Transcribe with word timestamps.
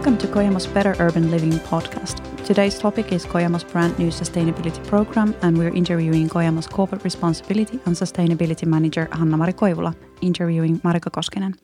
Welcome 0.00 0.16
to 0.16 0.28
Kojamo's 0.28 0.66
Better 0.66 0.96
Urban 0.98 1.30
Living 1.30 1.52
podcast. 1.52 2.24
Today's 2.46 2.78
topic 2.78 3.12
is 3.12 3.26
Kojamo's 3.26 3.64
brand 3.64 3.98
new 3.98 4.08
sustainability 4.08 4.82
program, 4.86 5.34
and 5.42 5.58
we're 5.58 5.74
interviewing 5.74 6.26
Kojamo's 6.26 6.66
corporate 6.66 7.04
responsibility 7.04 7.78
and 7.84 7.94
sustainability 7.94 8.64
manager 8.64 9.10
Hannamari 9.12 9.52
Koivula, 9.52 9.94
interviewing 10.22 10.80
Marika 10.80 11.10
Koskinen. 11.10 11.54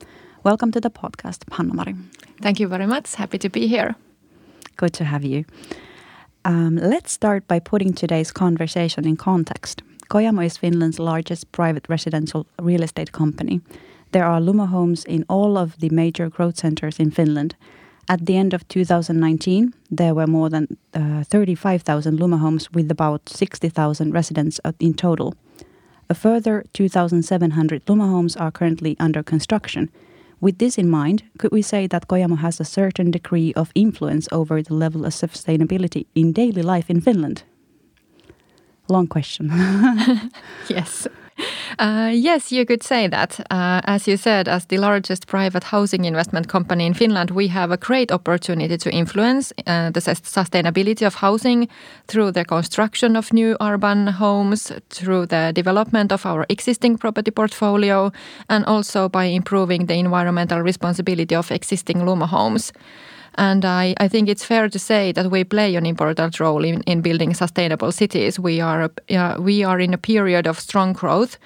Welcome 0.45 0.71
to 0.73 0.83
the 0.83 0.91
podcast, 0.91 1.47
Hannamari. 1.51 1.97
Thank 2.43 2.61
you 2.61 2.69
very 2.69 2.87
much. 2.87 3.15
Happy 3.15 3.39
to 3.39 3.49
be 3.49 3.69
here. 3.69 3.95
Good 4.77 4.93
to 4.93 5.05
have 5.05 5.25
you. 5.25 5.47
Um, 6.45 6.77
let's 6.77 7.13
start 7.13 7.49
by 7.49 7.59
putting 7.59 7.95
today's 7.95 8.33
conversation 8.33 9.09
in 9.09 9.17
context. 9.17 9.83
Kojamo 10.11 10.45
is 10.45 10.59
Finland's 10.59 10.99
largest 10.99 11.51
private 11.53 11.89
residential 11.89 12.47
real 12.61 12.83
estate 12.83 13.13
company. 13.13 13.63
There 14.13 14.27
are 14.27 14.43
Lumo 14.43 14.69
homes 14.69 15.07
in 15.07 15.25
all 15.27 15.57
of 15.57 15.79
the 15.79 15.89
major 15.89 16.29
growth 16.29 16.59
centers 16.59 17.01
in 17.01 17.11
Finland– 17.11 17.57
at 18.09 18.27
the 18.27 18.37
end 18.37 18.55
of 18.55 18.67
2019, 18.69 19.75
there 19.91 20.15
were 20.15 20.27
more 20.27 20.49
than 20.49 20.77
uh, 20.95 21.25
35,000 21.25 22.19
Lumo 22.19 22.39
homes 22.39 22.73
with 22.73 22.91
about 22.91 23.29
60,000 23.29 24.13
residents 24.13 24.61
in 24.79 24.95
total. 24.95 25.35
A 26.09 26.15
further 26.15 26.65
2,700 26.73 27.85
Lumo 27.87 28.09
homes 28.09 28.37
are 28.37 28.53
currently 28.53 28.97
under 29.01 29.23
construction. 29.23 29.91
With 30.41 30.59
this 30.59 30.79
in 30.79 30.89
mind, 30.89 31.25
could 31.39 31.51
we 31.51 31.63
say 31.63 31.87
that 31.89 32.09
Kojamo 32.09 32.39
has 32.39 32.61
a 32.61 32.65
certain 32.65 33.11
degree 33.11 33.53
of 33.55 33.73
influence 33.75 34.29
over 34.31 34.63
the 34.63 34.75
level 34.75 35.05
of 35.05 35.13
sustainability 35.13 36.07
in 36.15 36.33
daily 36.33 36.63
life 36.63 36.91
in 36.91 37.01
Finland? 37.01 37.43
Long 38.89 39.09
question. 39.09 39.51
yes. 40.69 41.09
Uh, 41.79 42.11
yes, 42.13 42.53
you 42.53 42.65
could 42.65 42.83
say 42.83 43.09
that. 43.09 43.41
Uh, 43.51 43.81
as 43.85 44.07
you 44.09 44.17
said, 44.17 44.49
as 44.49 44.67
the 44.67 44.79
largest 44.79 45.27
private 45.27 45.65
housing 45.65 46.05
investment 46.05 46.49
company 46.49 46.87
in 46.87 46.95
Finland, 46.95 47.31
we 47.31 47.49
have 47.49 47.71
a 47.71 47.77
great 47.77 48.13
opportunity 48.13 48.77
to 48.77 48.91
influence 48.91 49.53
uh, 49.67 49.91
the 49.91 50.01
sustainability 50.01 51.07
of 51.07 51.15
housing 51.15 51.69
through 52.07 52.33
the 52.33 52.45
construction 52.45 53.17
of 53.17 53.33
new 53.33 53.57
urban 53.61 54.07
homes, 54.07 54.73
through 54.91 55.27
the 55.27 55.53
development 55.55 56.13
of 56.13 56.27
our 56.27 56.47
existing 56.49 56.99
property 56.99 57.31
portfolio, 57.31 58.11
and 58.49 58.65
also 58.67 59.09
by 59.09 59.25
improving 59.25 59.87
the 59.87 59.95
environmental 59.95 60.61
responsibility 60.61 61.35
of 61.35 61.51
existing 61.51 61.99
Lumo 61.99 62.27
homes. 62.27 62.73
And 63.39 63.65
I, 63.65 63.95
I 63.99 64.09
think 64.09 64.29
it's 64.29 64.45
fair 64.45 64.69
to 64.69 64.79
say 64.79 65.13
that 65.13 65.31
we 65.31 65.45
play 65.45 65.75
an 65.77 65.87
important 65.87 66.41
role 66.41 66.65
in, 66.65 66.83
in 66.83 67.03
building 67.03 67.35
sustainable 67.35 67.93
cities. 67.93 68.39
We 68.39 68.61
are, 68.61 68.91
uh, 69.11 69.37
we 69.39 69.63
are 69.65 69.79
in 69.79 69.93
a 69.95 69.99
period 69.99 70.47
of 70.47 70.59
strong 70.59 70.93
growth. 70.93 71.39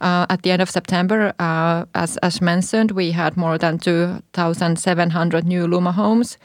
Uh, 0.00 0.26
at 0.28 0.42
the 0.42 0.50
end 0.50 0.60
of 0.60 0.68
September, 0.68 1.32
uh, 1.38 1.84
as, 1.94 2.18
as 2.18 2.42
mentioned, 2.42 2.90
we 2.90 3.12
had 3.12 3.36
more 3.36 3.56
than 3.56 3.78
2,700 3.78 5.44
new 5.46 5.66
Lumo 5.66 5.92
homes 5.92 6.36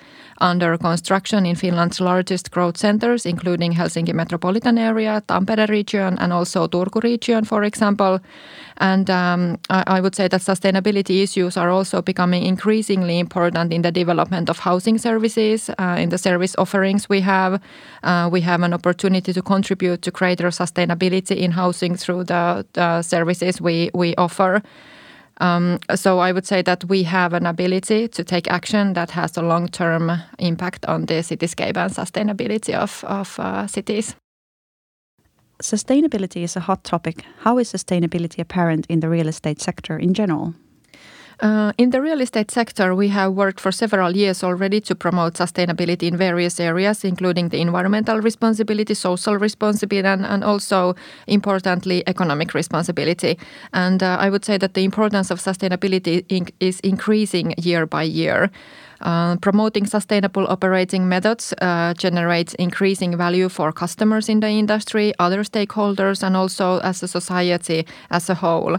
under 0.41 0.77
construction 0.77 1.45
in 1.45 1.55
Finland's 1.55 2.01
largest 2.01 2.51
growth 2.51 2.77
centers, 2.77 3.25
including 3.25 3.73
Helsinki 3.73 4.13
metropolitan 4.13 4.77
area, 4.77 5.21
Tampere 5.27 5.67
region, 5.69 6.17
and 6.19 6.33
also 6.33 6.67
Turku 6.67 7.01
region, 7.03 7.45
for 7.45 7.63
example. 7.63 8.19
And 8.77 9.09
um, 9.09 9.59
I, 9.69 9.83
I, 9.97 10.01
would 10.01 10.15
say 10.15 10.27
that 10.27 10.41
sustainability 10.41 11.21
issues 11.21 11.55
are 11.57 11.69
also 11.69 12.01
becoming 12.01 12.43
increasingly 12.43 13.19
important 13.19 13.71
in 13.71 13.83
the 13.83 13.91
development 13.91 14.49
of 14.49 14.57
housing 14.59 14.97
services, 14.97 15.69
uh, 15.77 15.97
in 15.99 16.09
the 16.09 16.17
service 16.17 16.55
offerings 16.57 17.07
we 17.07 17.21
have. 17.21 17.61
Uh, 18.03 18.27
we 18.31 18.41
have 18.41 18.63
an 18.63 18.73
opportunity 18.73 19.33
to 19.33 19.41
contribute 19.41 20.01
to 20.01 20.11
greater 20.11 20.47
sustainability 20.47 21.37
in 21.37 21.51
housing 21.51 21.95
through 21.95 22.23
the, 22.23 22.65
the 22.73 23.03
services 23.03 23.61
we, 23.61 23.91
we 23.93 24.15
offer. 24.15 24.63
Um, 25.41 25.79
so 25.95 26.19
I 26.19 26.31
would 26.31 26.45
say 26.45 26.61
that 26.61 26.85
we 26.85 27.01
have 27.03 27.33
an 27.33 27.47
ability 27.47 28.07
to 28.09 28.23
take 28.23 28.47
action 28.47 28.93
that 28.93 29.09
has 29.11 29.35
a 29.37 29.41
long-term 29.41 30.11
impact 30.37 30.85
on 30.85 31.07
the 31.07 31.15
cityscape 31.15 31.77
and 31.77 31.91
sustainability 31.91 32.75
of, 32.75 33.03
of 33.05 33.39
uh, 33.39 33.65
cities. 33.65 34.15
Sustainability 35.61 36.43
is 36.43 36.55
a 36.55 36.59
hot 36.59 36.83
topic. 36.83 37.25
How 37.39 37.57
is 37.57 37.71
sustainability 37.71 38.39
apparent 38.39 38.85
in 38.87 38.99
the 38.99 39.09
real 39.09 39.27
estate 39.27 39.59
sector 39.59 39.97
in 39.97 40.13
general? 40.13 40.53
Uh, 41.41 41.71
in 41.79 41.89
the 41.89 41.99
real 41.99 42.21
estate 42.21 42.51
sector, 42.51 42.93
we 42.93 43.07
have 43.07 43.33
worked 43.33 43.59
for 43.59 43.71
several 43.71 44.15
years 44.15 44.43
already 44.43 44.79
to 44.79 44.93
promote 44.93 45.33
sustainability 45.33 46.03
in 46.03 46.15
various 46.15 46.59
areas, 46.59 47.03
including 47.03 47.49
the 47.49 47.59
environmental 47.59 48.19
responsibility, 48.19 48.93
social 48.93 49.35
responsibility, 49.35 50.07
and, 50.07 50.23
and 50.23 50.43
also, 50.43 50.93
importantly, 51.25 52.03
economic 52.05 52.53
responsibility. 52.53 53.39
And 53.73 54.03
uh, 54.03 54.17
I 54.19 54.29
would 54.29 54.45
say 54.45 54.59
that 54.59 54.75
the 54.75 54.83
importance 54.83 55.31
of 55.31 55.39
sustainability 55.39 56.25
in 56.29 56.47
is 56.59 56.79
increasing 56.81 57.55
year 57.57 57.87
by 57.87 58.03
year. 58.03 58.51
Uh, 59.01 59.35
promoting 59.37 59.87
sustainable 59.87 60.45
operating 60.47 61.09
methods 61.09 61.55
uh, 61.59 61.91
generates 61.95 62.53
increasing 62.59 63.17
value 63.17 63.49
for 63.49 63.71
customers 63.71 64.29
in 64.29 64.41
the 64.41 64.47
industry, 64.47 65.11
other 65.17 65.43
stakeholders, 65.43 66.21
and 66.21 66.37
also 66.37 66.79
as 66.81 67.01
a 67.01 67.07
society 67.07 67.83
as 68.11 68.29
a 68.29 68.35
whole. 68.35 68.77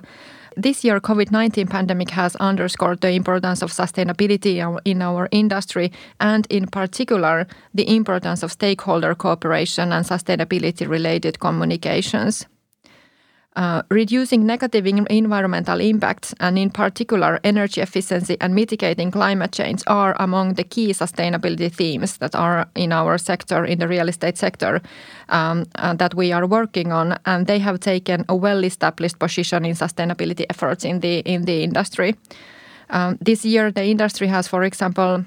This 0.57 0.85
year, 0.85 1.01
COVID-19 1.01 1.71
pandemic 1.71 2.11
has 2.11 2.37
underscored 2.37 3.01
the 3.01 3.11
importance 3.11 3.63
of 3.63 3.73
sustainability 3.73 4.61
in 4.85 5.01
our 5.01 5.29
industry 5.31 5.91
and 6.21 6.47
in 6.51 6.67
particular 6.67 7.47
the 7.73 7.89
importance 7.97 8.43
of 8.43 8.53
stakeholder 8.53 9.15
cooperation 9.15 9.93
and 9.93 10.05
sustainability 10.05 10.87
related 10.87 11.41
communications. 11.41 12.47
Uh, 13.55 13.83
reducing 13.91 14.47
negative 14.47 14.87
environmental 14.87 15.79
impacts 15.79 16.35
and 16.41 16.59
in 16.59 16.71
particular 16.71 17.39
energy 17.45 17.83
efficiency 17.83 18.35
and 18.41 18.55
mitigating 18.55 19.11
climate 19.11 19.53
change 19.53 19.83
are 19.87 20.17
among 20.19 20.55
the 20.55 20.65
key 20.65 20.89
sustainability 20.89 21.71
themes 21.71 22.17
that 22.17 22.35
are 22.35 22.67
in 22.75 22.93
our 22.93 23.19
sector 23.19 23.63
in 23.67 23.79
the 23.79 23.87
real 23.87 24.09
estate 24.09 24.39
sector 24.39 24.81
um, 25.29 25.65
uh, 25.75 25.93
that 25.93 26.15
we 26.15 26.33
are 26.33 26.47
working 26.47 26.93
on. 26.93 27.19
And 27.27 27.47
they 27.47 27.59
have 27.59 27.79
taken 27.79 28.25
a 28.27 28.35
well 28.35 28.65
established 28.65 29.19
position 29.19 29.67
in 29.67 29.75
sustainability 29.75 30.47
efforts 30.49 30.83
in 30.83 31.01
the 31.01 31.19
in 31.19 31.45
the 31.45 31.63
industry. 31.63 32.15
Um, 32.89 33.19
this 33.21 33.45
year 33.45 33.71
the 33.71 33.85
industry 33.85 34.29
has 34.29 34.49
for 34.49 34.63
example 34.63 35.27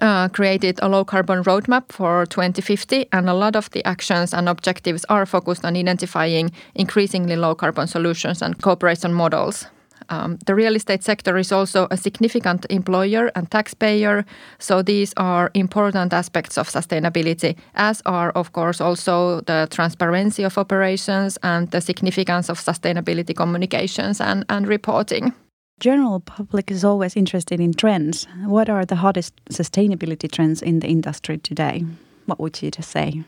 uh, 0.00 0.28
created 0.28 0.78
a 0.82 0.88
low 0.88 1.04
carbon 1.04 1.42
roadmap 1.44 1.84
for 1.90 2.26
2050, 2.26 3.06
and 3.12 3.28
a 3.28 3.34
lot 3.34 3.56
of 3.56 3.70
the 3.70 3.84
actions 3.84 4.34
and 4.34 4.48
objectives 4.48 5.04
are 5.08 5.26
focused 5.26 5.64
on 5.64 5.76
identifying 5.76 6.50
increasingly 6.74 7.36
low 7.36 7.54
carbon 7.54 7.86
solutions 7.86 8.42
and 8.42 8.60
cooperation 8.62 9.12
models. 9.12 9.66
Um, 10.08 10.38
the 10.46 10.54
real 10.54 10.76
estate 10.76 11.02
sector 11.02 11.36
is 11.38 11.52
also 11.52 11.86
a 11.90 11.96
significant 11.96 12.66
employer 12.70 13.30
and 13.34 13.50
taxpayer, 13.50 14.24
so 14.58 14.82
these 14.82 15.14
are 15.16 15.50
important 15.54 16.12
aspects 16.12 16.58
of 16.58 16.68
sustainability, 16.68 17.56
as 17.74 18.02
are, 18.04 18.30
of 18.30 18.52
course, 18.52 18.80
also 18.80 19.40
the 19.42 19.68
transparency 19.70 20.42
of 20.42 20.58
operations 20.58 21.38
and 21.42 21.70
the 21.70 21.80
significance 21.80 22.48
of 22.48 22.58
sustainability 22.58 23.34
communications 23.34 24.20
and, 24.20 24.44
and 24.48 24.66
reporting 24.66 25.32
general 25.82 26.20
public 26.20 26.70
is 26.70 26.84
always 26.84 27.16
interested 27.16 27.58
in 27.58 27.74
trends. 27.74 28.28
What 28.44 28.70
are 28.70 28.84
the 28.84 28.94
hottest 28.94 29.34
sustainability 29.46 30.30
trends 30.30 30.62
in 30.62 30.78
the 30.78 30.86
industry 30.86 31.38
today? 31.38 31.84
What 32.26 32.38
would 32.38 32.62
you 32.62 32.70
just 32.70 32.90
say? 32.90 33.24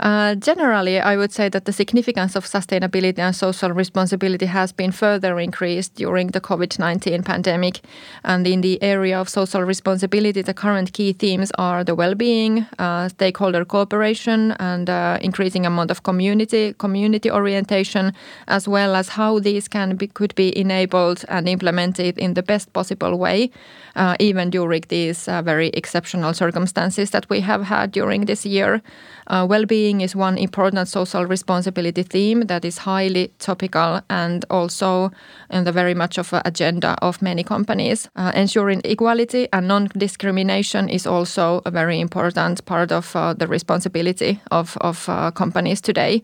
Uh, 0.00 0.34
generally, 0.34 0.98
I 1.00 1.16
would 1.16 1.32
say 1.32 1.48
that 1.48 1.66
the 1.66 1.72
significance 1.72 2.34
of 2.34 2.44
sustainability 2.44 3.18
and 3.18 3.34
social 3.34 3.70
responsibility 3.70 4.46
has 4.46 4.72
been 4.72 4.90
further 4.90 5.38
increased 5.38 5.94
during 5.94 6.28
the 6.28 6.40
COVID 6.40 6.78
19 6.78 7.22
pandemic. 7.22 7.80
And 8.24 8.46
in 8.46 8.60
the 8.60 8.82
area 8.82 9.20
of 9.20 9.28
social 9.28 9.62
responsibility, 9.62 10.42
the 10.42 10.54
current 10.54 10.92
key 10.92 11.12
themes 11.12 11.52
are 11.58 11.84
the 11.84 11.94
well 11.94 12.14
being, 12.14 12.66
uh, 12.78 13.08
stakeholder 13.08 13.64
cooperation, 13.64 14.52
and 14.58 14.90
uh, 14.90 15.18
increasing 15.22 15.64
amount 15.64 15.90
of 15.90 16.02
community, 16.02 16.74
community 16.74 17.30
orientation, 17.30 18.12
as 18.48 18.66
well 18.66 18.96
as 18.96 19.08
how 19.08 19.38
these 19.38 19.68
can 19.68 19.96
be, 19.96 20.08
could 20.08 20.34
be 20.34 20.56
enabled 20.58 21.24
and 21.28 21.48
implemented 21.48 22.18
in 22.18 22.34
the 22.34 22.42
best 22.42 22.72
possible 22.72 23.16
way, 23.16 23.50
uh, 23.94 24.16
even 24.18 24.50
during 24.50 24.82
these 24.88 25.28
uh, 25.28 25.40
very 25.40 25.68
exceptional 25.68 26.34
circumstances 26.34 27.10
that 27.10 27.30
we 27.30 27.40
have 27.40 27.62
had 27.62 27.92
during 27.92 28.24
this 28.24 28.44
year. 28.44 28.82
Uh, 29.28 29.46
well-being 29.64 30.02
is 30.02 30.14
one 30.14 30.36
important 30.36 30.88
social 30.88 31.24
responsibility 31.24 32.02
theme 32.02 32.46
that 32.46 32.64
is 32.64 32.78
highly 32.78 33.32
topical 33.38 34.00
and 34.10 34.44
also 34.50 35.10
in 35.50 35.64
the 35.64 35.72
very 35.72 35.94
much 35.94 36.18
of 36.18 36.32
an 36.34 36.42
agenda 36.44 36.96
of 37.00 37.22
many 37.22 37.42
companies. 37.42 38.08
Uh, 38.16 38.30
ensuring 38.34 38.82
equality 38.84 39.48
and 39.52 39.66
non-discrimination 39.66 40.90
is 40.90 41.06
also 41.06 41.62
a 41.64 41.70
very 41.70 41.98
important 41.98 42.64
part 42.66 42.92
of 42.92 43.16
uh, 43.16 43.32
the 43.32 43.46
responsibility 43.46 44.38
of, 44.50 44.76
of 44.80 45.08
uh, 45.08 45.30
companies 45.30 45.80
today. 45.80 46.22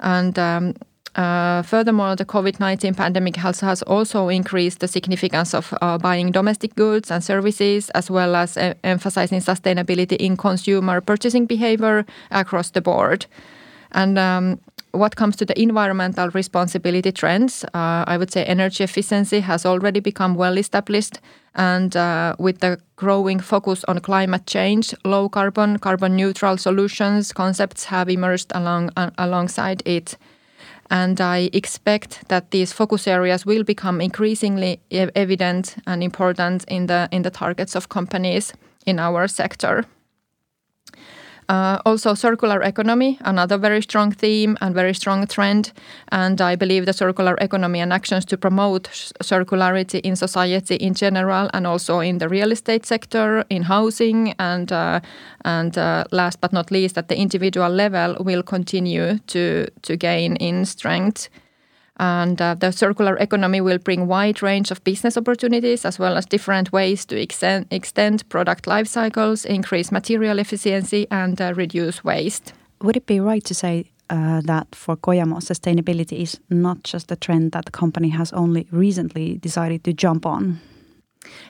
And 0.00 0.38
um, 0.38 0.74
uh, 1.18 1.62
furthermore, 1.62 2.14
the 2.14 2.24
COVID 2.24 2.60
19 2.60 2.94
pandemic 2.94 3.34
has, 3.36 3.58
has 3.58 3.82
also 3.82 4.28
increased 4.28 4.78
the 4.78 4.86
significance 4.86 5.52
of 5.52 5.74
uh, 5.82 5.98
buying 5.98 6.30
domestic 6.30 6.76
goods 6.76 7.10
and 7.10 7.24
services, 7.24 7.90
as 7.90 8.08
well 8.08 8.36
as 8.36 8.56
emphasizing 8.84 9.40
sustainability 9.40 10.16
in 10.16 10.36
consumer 10.36 11.00
purchasing 11.00 11.44
behavior 11.44 12.06
across 12.30 12.70
the 12.70 12.80
board. 12.80 13.26
And 13.90 14.16
um, 14.16 14.60
what 14.92 15.16
comes 15.16 15.34
to 15.36 15.44
the 15.44 15.60
environmental 15.60 16.30
responsibility 16.30 17.10
trends, 17.10 17.64
uh, 17.74 18.04
I 18.06 18.16
would 18.16 18.30
say 18.30 18.44
energy 18.44 18.84
efficiency 18.84 19.40
has 19.40 19.66
already 19.66 19.98
become 19.98 20.36
well 20.36 20.56
established. 20.56 21.18
And 21.56 21.96
uh, 21.96 22.36
with 22.38 22.60
the 22.60 22.78
growing 22.94 23.40
focus 23.40 23.82
on 23.88 23.98
climate 23.98 24.46
change, 24.46 24.94
low 25.04 25.28
carbon, 25.28 25.80
carbon 25.80 26.14
neutral 26.14 26.56
solutions 26.58 27.32
concepts 27.32 27.84
have 27.84 28.08
emerged 28.08 28.52
along, 28.54 28.90
alongside 29.18 29.82
it. 29.84 30.16
And 30.90 31.20
I 31.20 31.50
expect 31.52 32.28
that 32.28 32.50
these 32.50 32.72
focus 32.72 33.06
areas 33.06 33.44
will 33.44 33.64
become 33.64 34.00
increasingly 34.00 34.80
evident 34.90 35.76
and 35.86 36.02
important 36.02 36.64
in 36.64 36.86
the, 36.86 37.08
in 37.10 37.22
the 37.22 37.30
targets 37.30 37.74
of 37.76 37.88
companies 37.88 38.54
in 38.86 38.98
our 38.98 39.28
sector. 39.28 39.84
Uh, 41.48 41.78
also, 41.86 42.12
circular 42.14 42.60
economy, 42.60 43.18
another 43.24 43.56
very 43.56 43.80
strong 43.80 44.12
theme 44.12 44.58
and 44.60 44.74
very 44.74 44.92
strong 44.92 45.26
trend. 45.26 45.72
And 46.12 46.40
I 46.42 46.56
believe 46.56 46.84
the 46.84 46.92
circular 46.92 47.36
economy 47.40 47.80
and 47.80 47.90
actions 47.90 48.26
to 48.26 48.36
promote 48.36 48.84
circularity 49.22 50.00
in 50.00 50.14
society 50.14 50.76
in 50.76 50.92
general, 50.92 51.48
and 51.54 51.66
also 51.66 52.00
in 52.00 52.18
the 52.18 52.28
real 52.28 52.52
estate 52.52 52.84
sector, 52.84 53.44
in 53.48 53.62
housing, 53.62 54.34
and 54.38 54.70
uh, 54.70 55.00
and 55.44 55.78
uh, 55.78 56.04
last 56.12 56.40
but 56.40 56.52
not 56.52 56.70
least, 56.70 56.98
at 56.98 57.08
the 57.08 57.16
individual 57.16 57.70
level, 57.70 58.16
will 58.20 58.42
continue 58.42 59.18
to 59.28 59.68
to 59.82 59.96
gain 59.96 60.36
in 60.36 60.66
strength. 60.66 61.30
And 61.98 62.40
uh, 62.40 62.54
the 62.54 62.70
circular 62.70 63.16
economy 63.16 63.60
will 63.60 63.78
bring 63.78 64.06
wide 64.06 64.42
range 64.42 64.70
of 64.70 64.84
business 64.84 65.16
opportunities 65.16 65.84
as 65.84 65.98
well 65.98 66.16
as 66.16 66.26
different 66.26 66.72
ways 66.72 67.04
to 67.06 67.20
extend, 67.20 67.66
extend 67.70 68.28
product 68.28 68.66
life 68.66 68.86
cycles, 68.86 69.44
increase 69.44 69.90
material 69.90 70.38
efficiency, 70.38 71.06
and 71.10 71.40
uh, 71.40 71.52
reduce 71.54 72.04
waste. 72.04 72.52
Would 72.82 72.96
it 72.96 73.06
be 73.06 73.18
right 73.18 73.44
to 73.44 73.54
say 73.54 73.90
uh, 74.10 74.40
that 74.44 74.74
for 74.74 74.96
Kojamo, 74.96 75.40
sustainability 75.40 76.22
is 76.22 76.40
not 76.48 76.82
just 76.84 77.10
a 77.10 77.16
trend 77.16 77.52
that 77.52 77.64
the 77.64 77.72
company 77.72 78.10
has 78.10 78.32
only 78.32 78.68
recently 78.70 79.38
decided 79.38 79.82
to 79.84 79.92
jump 79.92 80.24
on? 80.24 80.60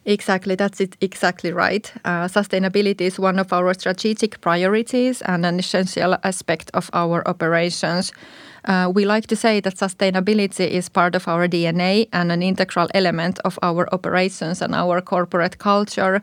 Exactly, 0.04 0.54
that's 0.54 0.80
it. 0.80 0.96
Exactly 1.00 1.52
right. 1.52 1.92
Uh, 2.04 2.26
sustainability 2.26 3.02
is 3.02 3.18
one 3.18 3.38
of 3.38 3.52
our 3.52 3.74
strategic 3.74 4.40
priorities 4.40 5.22
and 5.22 5.44
an 5.44 5.58
essential 5.58 6.16
aspect 6.24 6.70
of 6.74 6.90
our 6.92 7.26
operations. 7.28 8.12
Uh, 8.68 8.92
we 8.94 9.06
like 9.06 9.26
to 9.26 9.34
say 9.34 9.60
that 9.60 9.76
sustainability 9.76 10.68
is 10.68 10.90
part 10.90 11.14
of 11.14 11.26
our 11.26 11.48
DNA 11.48 12.06
and 12.12 12.30
an 12.30 12.42
integral 12.42 12.86
element 12.94 13.38
of 13.44 13.58
our 13.62 13.88
operations 13.94 14.60
and 14.60 14.74
our 14.74 15.00
corporate 15.00 15.58
culture. 15.58 16.20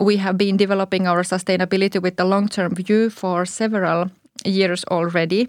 We 0.00 0.16
have 0.16 0.36
been 0.36 0.56
developing 0.56 1.06
our 1.06 1.22
sustainability 1.22 2.02
with 2.02 2.16
the 2.16 2.24
long 2.24 2.48
term 2.48 2.74
view 2.74 3.08
for 3.08 3.46
several 3.46 4.10
years 4.44 4.84
already. 4.90 5.48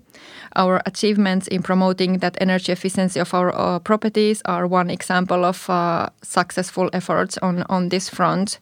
Our 0.56 0.82
achievements 0.86 1.48
in 1.48 1.64
promoting 1.64 2.20
that 2.20 2.38
energy 2.40 2.72
efficiency 2.72 3.20
of 3.20 3.34
our 3.34 3.52
uh, 3.54 3.80
properties 3.80 4.44
are 4.46 4.68
one 4.68 4.92
example 4.92 5.44
of 5.44 5.68
uh, 5.70 6.10
successful 6.22 6.90
efforts 6.94 7.40
on, 7.40 7.64
on 7.64 7.90
this 7.90 8.10
front. 8.10 8.60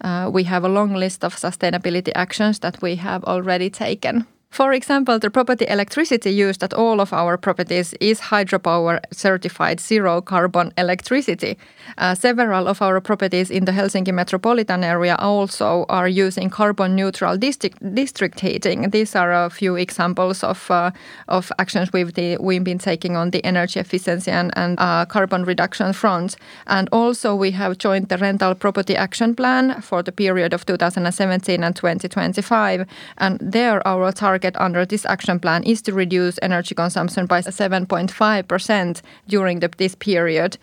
Uh, 0.00 0.30
we 0.32 0.44
have 0.44 0.62
a 0.64 0.68
long 0.68 0.94
list 0.94 1.24
of 1.24 1.34
sustainability 1.34 2.12
actions 2.14 2.60
that 2.60 2.80
we 2.80 2.96
have 2.96 3.24
already 3.24 3.68
taken. 3.68 4.26
For 4.56 4.72
example, 4.72 5.18
the 5.18 5.28
property 5.28 5.66
electricity 5.68 6.30
used 6.30 6.62
at 6.62 6.72
all 6.72 7.02
of 7.02 7.12
our 7.12 7.36
properties 7.36 7.92
is 8.00 8.20
hydropower 8.20 9.00
certified 9.12 9.80
zero 9.80 10.22
carbon 10.22 10.72
electricity. 10.78 11.58
Uh, 11.98 12.14
several 12.14 12.66
of 12.66 12.80
our 12.80 12.98
properties 13.02 13.50
in 13.50 13.66
the 13.66 13.72
Helsinki 13.72 14.14
metropolitan 14.14 14.82
area 14.82 15.14
also 15.18 15.84
are 15.90 16.08
using 16.08 16.48
carbon 16.48 16.96
neutral 16.96 17.36
district, 17.36 17.76
district 17.94 18.40
heating. 18.40 18.88
These 18.88 19.14
are 19.14 19.30
a 19.44 19.50
few 19.50 19.76
examples 19.76 20.42
of, 20.42 20.70
uh, 20.70 20.90
of 21.28 21.52
actions 21.58 21.92
we've, 21.92 22.14
the, 22.14 22.38
we've 22.40 22.64
been 22.64 22.78
taking 22.78 23.14
on 23.14 23.32
the 23.32 23.44
energy 23.44 23.78
efficiency 23.78 24.30
and, 24.30 24.52
and 24.56 24.80
uh, 24.80 25.04
carbon 25.04 25.44
reduction 25.44 25.92
front. 25.92 26.36
And 26.66 26.88
also 26.92 27.34
we 27.34 27.50
have 27.50 27.76
joined 27.76 28.08
the 28.08 28.16
rental 28.16 28.54
property 28.54 28.96
action 28.96 29.34
plan 29.34 29.82
for 29.82 30.02
the 30.02 30.12
period 30.12 30.54
of 30.54 30.64
2017 30.64 31.62
and 31.62 31.76
2025. 31.76 32.86
And 33.18 33.38
there 33.38 33.86
our 33.86 34.12
target 34.12 34.45
target 34.46 34.60
under 34.60 34.86
this 34.86 35.06
action 35.06 35.40
plan 35.40 35.62
is 35.64 35.82
to 35.82 35.92
reduce 35.92 36.38
energy 36.42 36.74
consumption 36.74 37.26
by 37.26 37.42
7.5% 37.42 39.02
during 39.28 39.60
the, 39.60 39.68
this 39.78 39.94
period. 39.96 40.58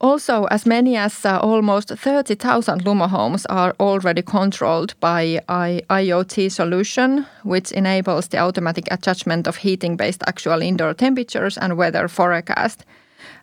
Also, 0.00 0.46
as 0.50 0.66
many 0.66 0.96
as 0.96 1.24
uh, 1.24 1.38
almost 1.38 1.88
30,000 1.88 2.84
Lumo 2.84 3.08
homes 3.08 3.46
are 3.46 3.74
already 3.78 4.22
controlled 4.22 4.94
by 5.00 5.40
I- 5.48 5.82
IoT 5.88 6.50
solution, 6.50 7.26
which 7.44 7.72
enables 7.72 8.28
the 8.28 8.38
automatic 8.38 8.88
adjustment 8.90 9.46
of 9.46 9.56
heating-based 9.56 10.22
actual 10.26 10.62
indoor 10.62 10.94
temperatures 10.94 11.58
and 11.58 11.76
weather 11.76 12.08
forecast. 12.08 12.84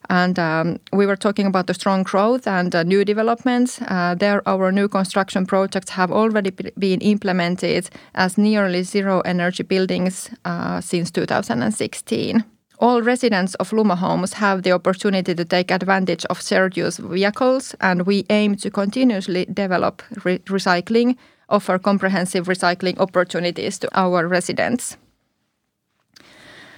And 0.09 0.39
um, 0.39 0.79
we 0.91 1.05
were 1.05 1.15
talking 1.15 1.45
about 1.45 1.67
the 1.67 1.73
strong 1.73 2.03
growth 2.03 2.47
and 2.47 2.73
uh, 2.75 2.83
new 2.83 3.05
developments. 3.05 3.81
Uh, 3.81 4.15
there, 4.15 4.41
our 4.47 4.71
new 4.71 4.87
construction 4.87 5.45
projects 5.45 5.91
have 5.91 6.11
already 6.11 6.51
been 6.77 7.01
implemented 7.01 7.89
as 8.15 8.37
nearly 8.37 8.83
zero 8.83 9.21
energy 9.21 9.63
buildings 9.63 10.29
uh, 10.45 10.81
since 10.81 11.11
2016. 11.11 12.43
All 12.81 13.01
residents 13.01 13.55
of 13.55 13.71
Lumo 13.71 13.97
homes 13.97 14.33
have 14.33 14.63
the 14.63 14.71
opportunity 14.71 15.35
to 15.35 15.43
take 15.43 15.69
advantage 15.69 16.25
of 16.29 16.41
shared 16.41 16.77
use 16.77 16.97
vehicles, 16.97 17.75
and 17.81 18.07
we 18.07 18.25
aim 18.29 18.55
to 18.55 18.71
continuously 18.71 19.45
develop 19.45 20.01
re- 20.23 20.39
recycling, 20.39 21.17
offer 21.49 21.77
comprehensive 21.77 22.47
recycling 22.47 22.97
opportunities 22.99 23.79
to 23.79 23.89
our 23.93 24.27
residents. 24.27 24.95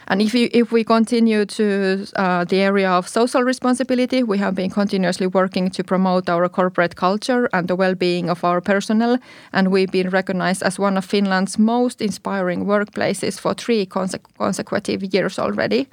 And 0.08 0.22
if, 0.22 0.34
you, 0.34 0.50
if 0.52 0.72
we 0.72 0.84
continue 0.84 1.46
to 1.46 2.08
uh, 2.16 2.44
the 2.46 2.58
area 2.58 2.90
of 2.90 3.08
social 3.08 3.44
responsibility, 3.44 4.24
we 4.24 4.38
have 4.40 4.56
been 4.56 4.70
continuously 4.70 5.28
working 5.28 5.70
to 5.72 5.84
promote 5.84 6.30
our 6.30 6.50
corporate 6.50 6.96
culture 6.96 7.50
and 7.54 7.68
the 7.68 7.76
well-being 7.76 8.30
of 8.30 8.44
our 8.44 8.62
personnel, 8.62 9.18
and 9.54 9.72
we've 9.72 9.92
been 9.92 10.10
recognized 10.10 10.64
as 10.64 10.80
one 10.80 10.98
of 10.98 11.06
Finland's 11.06 11.58
most 11.58 12.02
inspiring 12.02 12.66
workplaces 12.66 13.40
for 13.40 13.54
three 13.54 13.86
conse 13.86 14.20
consecutive 14.38 15.14
years 15.14 15.40
already. 15.40 15.88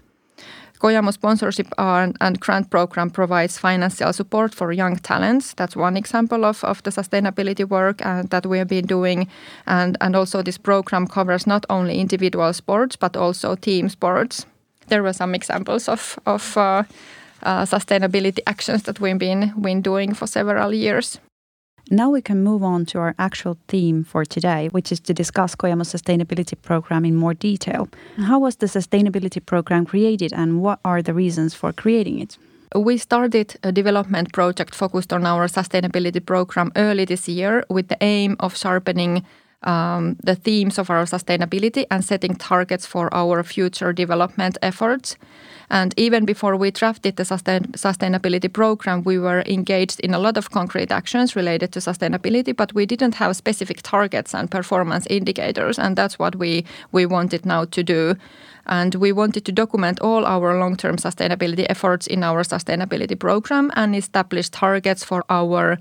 Kojamo 0.78 1.12
sponsorship 1.12 1.66
and, 1.78 2.40
grant 2.40 2.70
program 2.70 3.10
provides 3.10 3.58
financial 3.58 4.12
support 4.12 4.54
for 4.54 4.72
young 4.72 4.96
talents. 4.96 5.54
That's 5.54 5.76
one 5.76 5.96
example 5.96 6.44
of, 6.44 6.64
of 6.64 6.82
the 6.82 6.90
sustainability 6.90 7.68
work 7.68 8.04
uh, 8.04 8.22
that 8.30 8.46
we 8.46 8.58
have 8.58 8.68
been 8.68 8.86
doing. 8.86 9.28
And, 9.66 9.96
and 10.00 10.16
also 10.16 10.42
this 10.42 10.58
program 10.58 11.06
covers 11.06 11.46
not 11.46 11.66
only 11.68 11.98
individual 11.98 12.52
sports, 12.52 12.96
but 12.96 13.16
also 13.16 13.54
team 13.54 13.88
sports. 13.88 14.46
There 14.88 15.02
were 15.02 15.12
some 15.12 15.34
examples 15.34 15.88
of, 15.88 16.18
of 16.26 16.56
uh, 16.56 16.84
uh, 17.42 17.64
sustainability 17.64 18.40
actions 18.46 18.84
that 18.84 19.00
we've 19.00 19.18
been, 19.18 19.52
been 19.60 19.82
doing 19.82 20.14
for 20.14 20.26
several 20.26 20.72
years. 20.72 21.20
Now 21.90 22.10
we 22.10 22.20
can 22.20 22.44
move 22.44 22.62
on 22.62 22.84
to 22.86 22.98
our 22.98 23.14
actual 23.18 23.56
theme 23.66 24.04
for 24.04 24.24
today, 24.24 24.68
which 24.72 24.92
is 24.92 25.00
to 25.00 25.14
discuss 25.14 25.54
Kojamo's 25.54 25.90
sustainability 25.90 26.60
program 26.60 27.06
in 27.06 27.16
more 27.16 27.32
detail. 27.32 27.88
How 28.18 28.38
was 28.38 28.56
the 28.56 28.66
sustainability 28.66 29.44
program 29.44 29.86
created 29.86 30.34
and 30.34 30.60
what 30.60 30.80
are 30.84 31.00
the 31.00 31.14
reasons 31.14 31.54
for 31.54 31.72
creating 31.72 32.20
it? 32.20 32.36
We 32.74 32.98
started 32.98 33.56
a 33.62 33.72
development 33.72 34.34
project 34.34 34.74
focused 34.74 35.14
on 35.14 35.24
our 35.24 35.48
sustainability 35.48 36.24
program 36.24 36.72
early 36.76 37.06
this 37.06 37.26
year 37.26 37.64
with 37.70 37.88
the 37.88 37.96
aim 38.02 38.36
of 38.40 38.54
sharpening 38.54 39.24
um, 39.62 40.16
the 40.22 40.34
themes 40.34 40.78
of 40.78 40.90
our 40.90 41.04
sustainability 41.04 41.84
and 41.90 42.04
setting 42.04 42.34
targets 42.36 42.86
for 42.86 43.12
our 43.12 43.42
future 43.42 43.92
development 43.92 44.56
efforts. 44.62 45.16
And 45.70 45.92
even 45.96 46.24
before 46.24 46.56
we 46.56 46.70
drafted 46.70 47.16
the 47.16 47.24
sustain 47.24 47.64
sustainability 47.72 48.50
program, 48.50 49.02
we 49.02 49.18
were 49.18 49.42
engaged 49.46 50.00
in 50.00 50.14
a 50.14 50.18
lot 50.18 50.38
of 50.38 50.50
concrete 50.50 50.90
actions 50.90 51.36
related 51.36 51.72
to 51.72 51.80
sustainability, 51.80 52.56
but 52.56 52.72
we 52.72 52.86
didn't 52.86 53.16
have 53.16 53.36
specific 53.36 53.82
targets 53.82 54.34
and 54.34 54.50
performance 54.50 55.06
indicators. 55.10 55.78
And 55.78 55.96
that's 55.96 56.18
what 56.18 56.36
we, 56.36 56.64
we 56.92 57.04
wanted 57.04 57.44
now 57.44 57.66
to 57.66 57.82
do. 57.82 58.14
And 58.66 58.94
we 58.94 59.12
wanted 59.12 59.44
to 59.44 59.52
document 59.52 60.00
all 60.00 60.24
our 60.24 60.58
long 60.58 60.76
term 60.76 60.96
sustainability 60.96 61.66
efforts 61.68 62.06
in 62.06 62.22
our 62.22 62.44
sustainability 62.44 63.18
program 63.18 63.70
and 63.76 63.94
establish 63.94 64.48
targets 64.48 65.04
for 65.04 65.24
our 65.28 65.78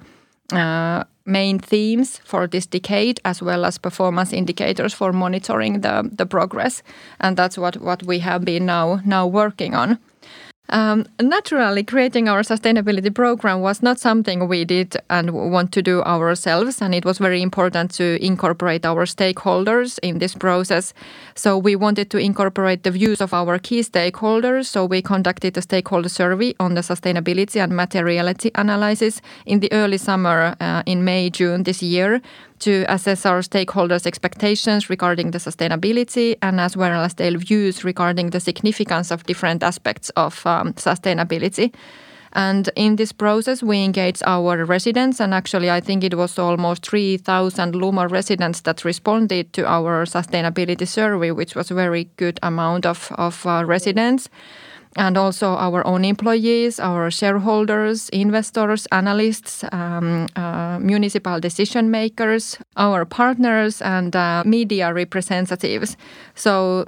uh, 0.52 1.04
main 1.28 1.60
themes 1.60 2.20
for 2.24 2.48
this 2.48 2.66
decade, 2.66 3.20
as 3.24 3.42
well 3.42 3.66
as 3.66 3.78
performance 3.78 4.34
indicators 4.34 4.94
for 4.94 5.14
monitoring 5.14 5.82
the, 5.82 6.10
the 6.12 6.26
progress. 6.26 6.82
And 7.20 7.38
that's 7.38 7.58
what, 7.58 7.78
what 7.78 8.04
we 8.04 8.20
have 8.20 8.46
been 8.46 8.66
now, 8.66 9.02
now 9.06 9.28
working 9.28 9.76
on. 9.76 10.00
Um, 10.70 11.06
naturally, 11.22 11.84
creating 11.84 12.28
our 12.28 12.42
sustainability 12.42 13.14
program 13.14 13.62
was 13.62 13.82
not 13.82 14.00
something 14.00 14.48
we 14.48 14.66
did 14.66 14.98
and 15.10 15.32
want 15.32 15.72
to 15.72 15.82
do 15.82 16.02
ourselves, 16.02 16.82
and 16.82 16.94
it 16.94 17.06
was 17.06 17.20
very 17.20 17.42
important 17.42 17.92
to 17.92 18.24
incorporate 18.24 18.86
our 18.86 19.06
stakeholders 19.06 19.98
in 20.04 20.20
this 20.20 20.36
process. 20.36 20.94
So 21.36 21.58
we 21.58 21.78
wanted 21.78 22.10
to 22.12 22.18
incorporate 22.18 22.84
the 22.84 22.92
views 22.92 23.22
of 23.22 23.34
our 23.34 23.60
key 23.60 23.80
stakeholders. 23.80 24.66
So 24.66 24.86
we 24.86 25.02
conducted 25.02 25.58
a 25.58 25.62
stakeholder 25.62 26.10
survey 26.10 26.54
on 26.60 26.74
the 26.76 26.82
sustainability 26.82 27.64
and 27.64 27.74
materiality 27.74 28.52
analysis 28.56 29.22
in 29.46 29.62
the 29.62 29.72
early 29.72 29.98
summer 29.98 30.56
uh, 30.60 30.84
in 30.86 31.06
May 31.06 31.30
June 31.30 31.64
this 31.64 31.82
year, 31.82 32.22
to 32.60 32.86
assess 32.88 33.26
our 33.26 33.42
stakeholders' 33.42 34.06
expectations 34.06 34.90
regarding 34.90 35.32
the 35.32 35.38
sustainability 35.38 36.38
and 36.42 36.60
as 36.60 36.76
well 36.76 37.04
as 37.04 37.14
their 37.16 37.38
views 37.38 37.84
regarding 37.84 38.32
the 38.32 38.40
significance 38.40 39.12
of 39.12 39.24
different 39.24 39.64
aspects 39.64 40.10
of 40.12 40.46
um, 40.46 40.74
sustainability. 40.74 41.74
And 42.34 42.70
in 42.76 42.98
this 42.98 43.12
process, 43.12 43.64
we 43.64 43.84
engaged 43.84 44.22
our 44.26 44.64
residents, 44.66 45.20
and 45.20 45.34
actually, 45.34 45.72
I 45.72 45.80
think 45.80 46.04
it 46.04 46.16
was 46.16 46.38
almost 46.38 46.86
3,000 46.86 47.74
Lumo 47.74 48.10
residents 48.12 48.62
that 48.62 48.86
responded 48.86 49.54
to 49.54 49.66
our 49.66 50.06
sustainability 50.06 50.88
survey, 50.88 51.32
which 51.32 51.56
was 51.56 51.72
a 51.72 51.74
very 51.74 52.10
good 52.18 52.40
amount 52.44 52.86
of, 52.86 53.12
of 53.18 53.46
uh, 53.46 53.64
residents 53.66 54.30
and 54.98 55.18
also 55.18 55.56
our 55.56 55.86
own 55.88 56.04
employees, 56.04 56.80
our 56.80 57.10
shareholders, 57.12 58.10
investors, 58.10 58.88
analysts, 58.92 59.63
um, 59.72 60.27
uh, 60.36 60.80
municipal 60.80 61.39
decision 61.39 61.92
makers, 61.92 62.58
our 62.75 63.06
partners, 63.06 63.82
and 63.82 64.16
uh, 64.16 64.44
media 64.46 64.94
representatives. 64.94 65.96
So 66.36 66.86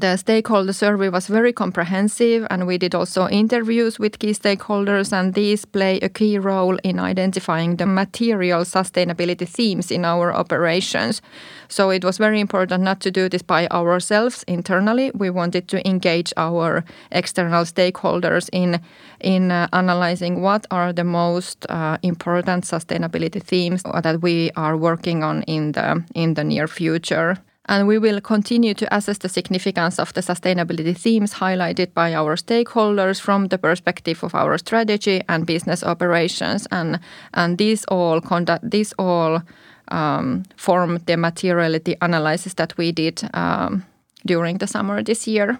the 0.00 0.16
stakeholder 0.16 0.72
survey 0.72 1.10
was 1.10 1.26
very 1.26 1.52
comprehensive 1.52 2.46
and 2.48 2.66
we 2.66 2.78
did 2.78 2.94
also 2.94 3.28
interviews 3.28 3.98
with 3.98 4.18
key 4.18 4.32
stakeholders 4.32 5.12
and 5.12 5.34
these 5.34 5.66
play 5.66 5.98
a 6.00 6.08
key 6.08 6.38
role 6.38 6.78
in 6.82 6.98
identifying 6.98 7.76
the 7.76 7.84
material 7.84 8.62
sustainability 8.62 9.46
themes 9.46 9.90
in 9.90 10.06
our 10.06 10.32
operations. 10.32 11.20
So 11.68 11.90
it 11.90 12.04
was 12.04 12.16
very 12.16 12.40
important 12.40 12.82
not 12.82 13.00
to 13.00 13.10
do 13.10 13.28
this 13.28 13.42
by 13.42 13.66
ourselves 13.68 14.44
internally. 14.48 15.10
We 15.14 15.28
wanted 15.28 15.68
to 15.68 15.86
engage 15.86 16.32
our 16.38 16.84
external 17.10 17.64
stakeholders 17.64 18.48
in 18.50 18.80
in 19.20 19.50
uh, 19.50 19.68
analyzing 19.74 20.40
what 20.40 20.66
are 20.70 20.92
the 20.92 21.04
most 21.04 21.66
uh, 21.68 21.98
important 22.02 22.64
sustainability 22.64 23.42
themes 23.42 23.82
that 24.02 24.22
we 24.22 24.50
are 24.56 24.76
working 24.76 25.22
on 25.22 25.42
in 25.42 25.72
the 25.72 26.02
in 26.14 26.34
the 26.34 26.44
near 26.44 26.66
future 26.66 27.36
and 27.66 27.86
we 27.86 27.98
will 27.98 28.20
continue 28.20 28.74
to 28.74 28.96
assess 28.96 29.18
the 29.18 29.28
significance 29.28 29.98
of 29.98 30.12
the 30.14 30.20
sustainability 30.20 30.96
themes 30.96 31.34
highlighted 31.34 31.94
by 31.94 32.12
our 32.12 32.36
stakeholders 32.36 33.20
from 33.20 33.48
the 33.48 33.58
perspective 33.58 34.24
of 34.24 34.34
our 34.34 34.58
strategy 34.58 35.22
and 35.28 35.46
business 35.46 35.84
operations. 35.84 36.66
And, 36.72 36.98
and 37.34 37.58
these 37.58 37.84
all 37.84 38.20
conduct, 38.20 38.68
these 38.68 38.92
all 38.98 39.42
um, 39.88 40.42
form 40.56 40.98
the 41.06 41.16
materiality 41.16 41.96
analysis 42.00 42.54
that 42.54 42.76
we 42.76 42.90
did 42.90 43.22
um, 43.32 43.84
during 44.26 44.58
the 44.58 44.66
summer 44.66 45.02
this 45.02 45.28
year. 45.28 45.58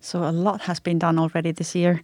So 0.00 0.24
a 0.24 0.32
lot 0.32 0.62
has 0.62 0.80
been 0.80 0.98
done 0.98 1.18
already 1.18 1.52
this 1.52 1.74
year. 1.74 2.02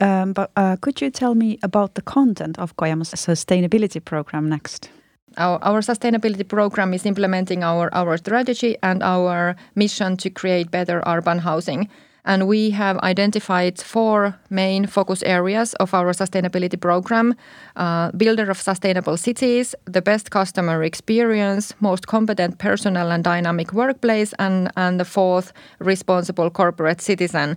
Um, 0.00 0.32
but 0.32 0.50
uh, 0.56 0.76
could 0.80 1.00
you 1.00 1.10
tell 1.10 1.34
me 1.34 1.58
about 1.62 1.94
the 1.94 2.02
content 2.02 2.58
of 2.58 2.76
Kojamo's 2.76 3.12
sustainability 3.14 4.02
program 4.02 4.48
next? 4.48 4.90
Our, 5.38 5.58
our, 5.62 5.80
sustainability 5.80 6.48
program 6.48 6.94
is 6.94 7.04
implementing 7.04 7.62
our, 7.62 7.92
our 7.92 8.16
strategy 8.16 8.76
and 8.82 9.02
our 9.02 9.54
mission 9.74 10.16
to 10.18 10.30
create 10.30 10.70
better 10.70 11.02
urban 11.06 11.38
housing. 11.38 11.88
And 12.24 12.48
we 12.48 12.70
have 12.70 12.98
identified 12.98 13.80
four 13.80 14.36
main 14.50 14.86
focus 14.86 15.22
areas 15.22 15.74
of 15.74 15.94
our 15.94 16.12
sustainability 16.12 16.80
program 16.80 17.36
uh, 17.76 18.10
builder 18.12 18.50
of 18.50 18.60
sustainable 18.60 19.16
cities, 19.16 19.74
the 19.84 20.02
best 20.02 20.30
customer 20.30 20.82
experience, 20.82 21.74
most 21.80 22.08
competent 22.08 22.58
personnel 22.58 23.12
and 23.12 23.22
dynamic 23.22 23.72
workplace, 23.72 24.32
and, 24.40 24.72
and 24.76 24.98
the 24.98 25.04
fourth, 25.04 25.52
responsible 25.78 26.50
corporate 26.50 27.00
citizen 27.00 27.56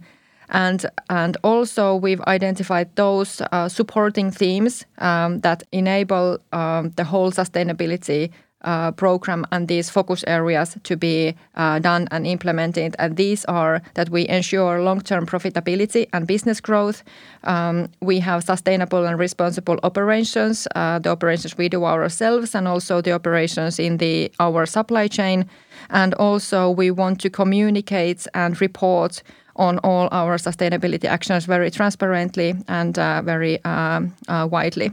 and 0.50 0.86
and 1.10 1.38
also 1.44 1.96
we've 1.96 2.22
identified 2.22 2.96
those 2.96 3.42
uh, 3.52 3.70
supporting 3.70 4.32
themes 4.32 4.86
um, 4.98 5.40
that 5.40 5.64
enable 5.72 6.40
um, 6.52 6.92
the 6.92 7.04
whole 7.04 7.32
sustainability 7.32 8.32
uh, 8.62 8.92
program 8.92 9.46
and 9.52 9.68
these 9.68 9.90
focus 9.90 10.24
areas 10.28 10.78
to 10.84 10.98
be 10.98 11.36
uh, 11.56 11.80
done 11.80 12.08
and 12.12 12.28
implemented. 12.28 12.96
And 13.00 13.16
these 13.16 13.46
are 13.46 13.82
that 13.94 14.10
we 14.10 14.28
ensure 14.28 14.82
long 14.82 15.02
term 15.02 15.26
profitability 15.26 16.08
and 16.12 16.28
business 16.28 16.60
growth. 16.60 17.04
Um, 17.44 17.90
we 18.02 18.20
have 18.20 18.44
sustainable 18.44 19.06
and 19.06 19.18
responsible 19.18 19.80
operations, 19.84 20.68
uh, 20.76 21.00
the 21.00 21.10
operations 21.10 21.58
we 21.58 21.70
do 21.70 21.86
ourselves, 21.86 22.56
and 22.56 22.68
also 22.68 23.02
the 23.02 23.14
operations 23.14 23.80
in 23.80 23.98
the 23.98 24.32
our 24.40 24.66
supply 24.66 25.08
chain. 25.08 25.46
And 25.90 26.14
also, 26.16 26.70
we 26.70 26.92
want 26.92 27.22
to 27.22 27.30
communicate 27.30 28.28
and 28.34 28.60
report 28.60 29.24
on 29.60 29.80
all 29.84 30.08
our 30.12 30.38
sustainability 30.38 31.06
actions 31.06 31.46
very 31.46 31.70
transparently 31.70 32.56
and 32.68 32.98
uh, 32.98 33.22
very 33.22 33.64
um, 33.66 34.14
uh, 34.28 34.48
widely. 34.50 34.92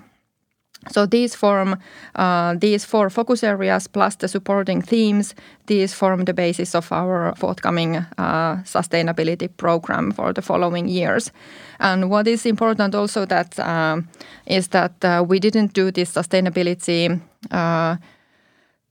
So 0.90 1.06
these 1.06 1.34
form 1.34 1.76
uh, 2.14 2.54
these 2.60 2.84
four 2.84 3.10
focus 3.10 3.42
areas 3.42 3.88
plus 3.88 4.16
the 4.16 4.28
supporting 4.28 4.82
themes. 4.82 5.34
These 5.66 5.94
form 5.94 6.24
the 6.24 6.34
basis 6.34 6.74
of 6.74 6.92
our 6.92 7.34
forthcoming 7.36 7.96
uh, 7.96 8.62
sustainability 8.64 9.48
program 9.56 10.12
for 10.12 10.32
the 10.32 10.42
following 10.42 10.88
years. 10.88 11.32
And 11.80 12.10
what 12.10 12.26
is 12.26 12.46
important 12.46 12.94
also 12.94 13.26
that 13.26 13.58
uh, 13.58 14.02
is 14.46 14.68
that 14.68 15.04
uh, 15.04 15.24
we 15.26 15.40
didn't 15.40 15.72
do 15.72 15.90
this 15.90 16.12
sustainability 16.12 17.20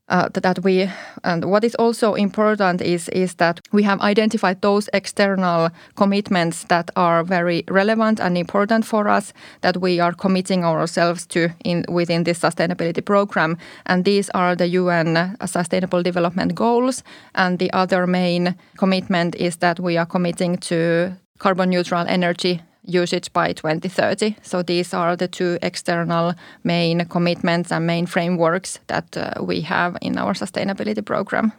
uh, 0.08 0.28
that 0.32 0.62
we 0.62 0.88
and 1.24 1.44
what 1.44 1.64
is 1.64 1.74
also 1.76 2.14
important 2.14 2.80
is 2.80 3.08
is 3.08 3.34
that 3.34 3.60
we 3.72 3.82
have 3.82 4.00
identified 4.00 4.60
those 4.62 4.88
external 4.92 5.70
commitments 5.96 6.64
that 6.64 6.90
are 6.96 7.24
very 7.24 7.64
relevant 7.68 8.20
and 8.20 8.38
important 8.38 8.84
for 8.84 9.08
us 9.08 9.32
that 9.62 9.76
we 9.76 10.00
are 10.00 10.12
committing 10.12 10.64
ourselves 10.64 11.26
to 11.26 11.48
in 11.64 11.84
within 11.88 12.24
this 12.24 12.38
sustainability 12.38 13.04
program. 13.04 13.56
And 13.86 14.04
these 14.04 14.30
are 14.30 14.54
the 14.54 14.68
UN 14.68 15.36
sustainable 15.46 16.02
development 16.02 16.54
goals. 16.54 17.02
And 17.34 17.58
the 17.58 17.72
other 17.72 18.06
main 18.06 18.54
commitment 18.78 19.34
is 19.36 19.56
that 19.56 19.80
we 19.80 19.96
are 19.96 20.06
committing 20.06 20.58
to 20.58 21.16
carbon 21.38 21.70
neutral 21.70 22.06
energy 22.08 22.62
usage 22.86 23.32
by 23.32 23.52
2030. 23.52 24.36
So 24.42 24.62
these 24.62 24.94
are 24.94 25.16
the 25.16 25.28
two 25.28 25.58
external 25.62 26.34
main 26.64 27.04
commitments 27.06 27.72
and 27.72 27.86
main 27.86 28.06
frameworks 28.06 28.80
that 28.86 29.16
uh, 29.16 29.42
we 29.42 29.60
have 29.62 29.96
in 30.00 30.18
our 30.18 30.34
sustainability 30.34 31.04
program. 31.04 31.52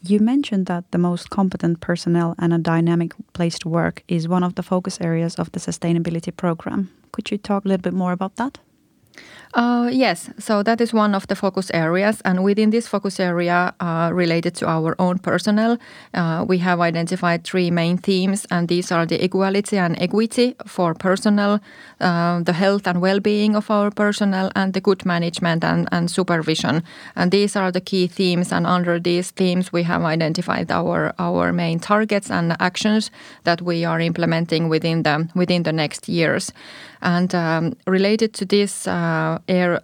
You 0.00 0.20
mentioned 0.20 0.66
that 0.66 0.84
the 0.92 0.98
most 0.98 1.30
competent 1.30 1.80
personnel 1.80 2.34
and 2.38 2.52
a 2.52 2.58
dynamic 2.58 3.14
place 3.32 3.58
to 3.60 3.68
work 3.68 4.04
is 4.06 4.28
one 4.28 4.44
of 4.44 4.54
the 4.54 4.62
focus 4.62 4.98
areas 5.00 5.34
of 5.34 5.50
the 5.50 5.58
sustainability 5.58 6.34
program. 6.36 6.90
Could 7.10 7.30
you 7.32 7.38
talk 7.38 7.64
a 7.64 7.68
little 7.68 7.82
bit 7.82 7.94
more 7.94 8.12
about 8.12 8.36
that? 8.36 8.58
Uh, 9.54 9.88
yes, 9.90 10.30
so 10.38 10.62
that 10.62 10.80
is 10.80 10.92
one 10.92 11.14
of 11.14 11.26
the 11.28 11.34
focus 11.34 11.70
areas. 11.72 12.20
And 12.24 12.44
within 12.44 12.70
this 12.70 12.86
focus 12.86 13.18
area 13.18 13.74
uh, 13.80 14.10
related 14.12 14.54
to 14.56 14.66
our 14.68 14.94
own 14.98 15.18
personnel, 15.18 15.78
uh, 16.12 16.44
we 16.46 16.58
have 16.58 16.80
identified 16.80 17.44
three 17.44 17.70
main 17.70 17.96
themes, 17.96 18.46
and 18.50 18.68
these 18.68 18.92
are 18.92 19.06
the 19.06 19.24
equality 19.24 19.78
and 19.78 20.00
equity 20.02 20.54
for 20.66 20.94
personnel, 20.94 21.60
the 21.98 22.52
health 22.54 22.86
and 22.86 23.00
well 23.00 23.20
being 23.20 23.56
of 23.56 23.70
our 23.70 23.90
personnel, 23.90 24.50
and 24.54 24.74
the 24.74 24.80
good 24.80 25.06
management 25.06 25.64
and, 25.64 25.88
and 25.92 26.10
supervision. 26.10 26.82
And 27.16 27.30
these 27.30 27.56
are 27.56 27.72
the 27.72 27.80
key 27.80 28.06
themes. 28.06 28.52
And 28.52 28.66
under 28.66 29.00
these 29.00 29.30
themes, 29.30 29.72
we 29.72 29.82
have 29.84 30.02
identified 30.02 30.70
our, 30.70 31.14
our 31.18 31.52
main 31.52 31.80
targets 31.80 32.30
and 32.30 32.54
actions 32.60 33.10
that 33.44 33.62
we 33.62 33.84
are 33.84 34.00
implementing 34.00 34.68
within 34.68 35.04
the, 35.04 35.28
within 35.34 35.62
the 35.62 35.72
next 35.72 36.08
years. 36.08 36.52
And 37.00 37.32
um, 37.34 37.76
related 37.86 38.34
to 38.34 38.44
this 38.44 38.88
uh, 39.08 39.38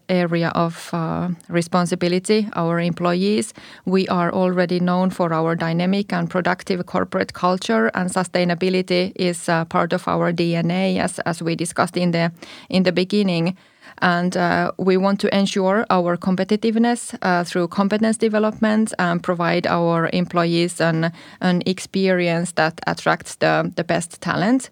area 0.08 0.50
of 0.54 0.90
uh, 0.92 1.28
responsibility, 1.48 2.48
our 2.54 2.80
employees, 2.80 3.54
we 3.84 4.06
are 4.08 4.32
already 4.32 4.80
known 4.80 5.10
for 5.10 5.32
our 5.32 5.54
dynamic 5.56 6.12
and 6.12 6.28
productive 6.28 6.84
corporate 6.86 7.32
culture, 7.32 7.90
and 7.94 8.10
sustainability 8.10 9.12
is 9.16 9.48
uh, 9.48 9.64
part 9.64 9.92
of 9.92 10.08
our 10.08 10.32
DNA, 10.32 10.98
as, 10.98 11.18
as 11.20 11.42
we 11.42 11.56
discussed 11.56 11.96
in 11.96 12.10
the 12.10 12.32
in 12.68 12.82
the 12.82 12.92
beginning. 12.92 13.56
And 13.98 14.36
uh, 14.36 14.72
we 14.76 14.96
want 14.96 15.20
to 15.20 15.28
ensure 15.36 15.86
our 15.88 16.16
competitiveness 16.16 17.14
uh, 17.22 17.44
through 17.44 17.68
competence 17.68 18.16
development 18.16 18.92
and 18.98 19.22
provide 19.22 19.66
our 19.66 20.10
employees 20.12 20.80
an, 20.80 21.12
an 21.40 21.62
experience 21.66 22.52
that 22.52 22.80
attracts 22.86 23.36
the, 23.36 23.72
the 23.76 23.84
best 23.84 24.20
talent. 24.20 24.70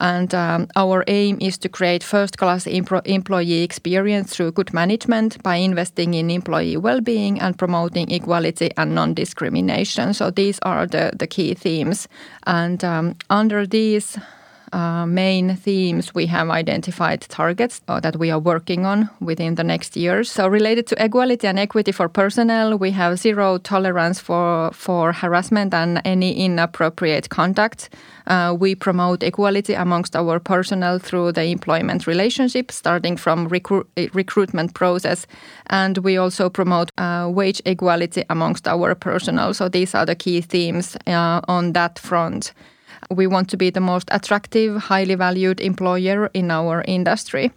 And 0.00 0.34
um, 0.34 0.68
our 0.76 1.04
aim 1.06 1.38
is 1.40 1.58
to 1.58 1.68
create 1.68 2.02
first 2.02 2.38
class 2.38 2.66
employee 2.66 3.62
experience 3.62 4.34
through 4.34 4.52
good 4.52 4.72
management 4.72 5.42
by 5.42 5.56
investing 5.56 6.14
in 6.14 6.30
employee 6.30 6.76
well 6.76 7.00
being 7.00 7.40
and 7.40 7.58
promoting 7.58 8.10
equality 8.10 8.70
and 8.76 8.94
non 8.94 9.14
discrimination. 9.14 10.14
So 10.14 10.30
these 10.30 10.58
are 10.62 10.86
the, 10.86 11.12
the 11.18 11.26
key 11.26 11.54
themes. 11.54 12.08
And 12.46 12.84
um, 12.84 13.16
under 13.30 13.66
these 13.66 14.18
uh, 14.72 15.06
main 15.06 15.56
themes, 15.56 16.14
we 16.14 16.26
have 16.26 16.50
identified 16.50 17.20
targets 17.22 17.80
uh, 17.88 18.00
that 18.00 18.16
we 18.16 18.30
are 18.30 18.38
working 18.38 18.84
on 18.84 19.08
within 19.20 19.54
the 19.54 19.64
next 19.64 19.96
years. 19.96 20.30
So, 20.30 20.48
related 20.48 20.86
to 20.88 21.04
equality 21.04 21.46
and 21.46 21.58
equity 21.58 21.92
for 21.92 22.08
personnel, 22.08 22.76
we 22.76 22.90
have 22.90 23.18
zero 23.18 23.58
tolerance 23.58 24.20
for, 24.20 24.70
for 24.72 25.12
harassment 25.12 25.72
and 25.72 26.00
any 26.04 26.32
inappropriate 26.44 27.28
conduct. 27.28 27.90
Uh, 28.26 28.56
we 28.58 28.74
promote 28.74 29.22
equality 29.22 29.74
amongst 29.74 30.16
our 30.16 30.40
personnel 30.40 30.98
through 30.98 31.32
the 31.32 31.44
employment 31.44 32.06
relationship, 32.06 32.72
starting 32.72 33.16
from 33.16 33.48
recru- 33.48 33.86
recruitment 34.12 34.74
process, 34.74 35.26
and 35.66 35.98
we 35.98 36.16
also 36.16 36.50
promote 36.50 36.90
uh, 36.98 37.30
wage 37.32 37.62
equality 37.64 38.24
amongst 38.30 38.66
our 38.66 38.94
personnel. 38.94 39.54
So 39.54 39.68
these 39.68 39.94
are 39.94 40.06
the 40.06 40.16
key 40.16 40.40
themes 40.40 40.96
uh, 41.06 41.40
on 41.46 41.72
that 41.74 41.98
front. 41.98 42.52
We 43.10 43.26
want 43.26 43.48
to 43.50 43.56
be 43.56 43.70
the 43.70 43.80
most 43.80 44.08
attractive, 44.10 44.76
highly 44.76 45.14
valued 45.14 45.60
employer 45.60 46.30
in 46.34 46.50
our 46.50 46.82
industry. 46.86 47.52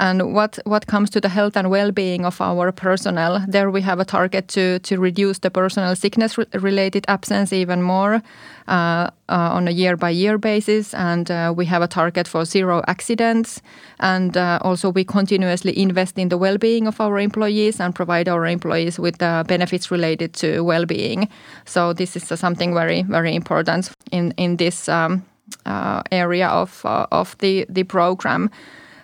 And 0.00 0.32
what, 0.32 0.58
what 0.64 0.86
comes 0.86 1.10
to 1.10 1.20
the 1.20 1.28
health 1.28 1.58
and 1.58 1.68
well-being 1.68 2.24
of 2.24 2.40
our 2.40 2.72
personnel, 2.72 3.44
there 3.46 3.70
we 3.70 3.82
have 3.82 4.00
a 4.00 4.04
target 4.04 4.48
to, 4.48 4.78
to 4.78 4.98
reduce 4.98 5.40
the 5.40 5.50
personal 5.50 5.94
sickness 5.94 6.38
related 6.54 7.04
absence 7.06 7.52
even 7.52 7.82
more 7.82 8.22
uh, 8.66 8.70
uh, 8.70 9.10
on 9.28 9.68
a 9.68 9.70
year-by-year 9.70 10.38
basis. 10.38 10.94
And 10.94 11.30
uh, 11.30 11.52
we 11.54 11.66
have 11.66 11.82
a 11.82 11.86
target 11.86 12.26
for 12.26 12.46
zero 12.46 12.82
accidents. 12.88 13.60
And 13.98 14.38
uh, 14.38 14.58
also 14.62 14.88
we 14.88 15.04
continuously 15.04 15.78
invest 15.78 16.18
in 16.18 16.30
the 16.30 16.38
well-being 16.38 16.86
of 16.86 16.98
our 16.98 17.18
employees 17.18 17.78
and 17.78 17.94
provide 17.94 18.26
our 18.26 18.46
employees 18.46 18.98
with 18.98 19.18
benefits 19.18 19.90
related 19.90 20.32
to 20.34 20.64
well-being. 20.64 21.28
So 21.66 21.92
this 21.92 22.16
is 22.16 22.40
something 22.40 22.72
very, 22.72 23.02
very 23.02 23.34
important 23.34 23.90
in, 24.10 24.32
in 24.38 24.56
this 24.56 24.88
um, 24.88 25.26
uh, 25.66 26.02
area 26.10 26.48
of, 26.48 26.86
uh, 26.86 27.06
of 27.12 27.36
the, 27.38 27.66
the 27.68 27.84
program. 27.84 28.50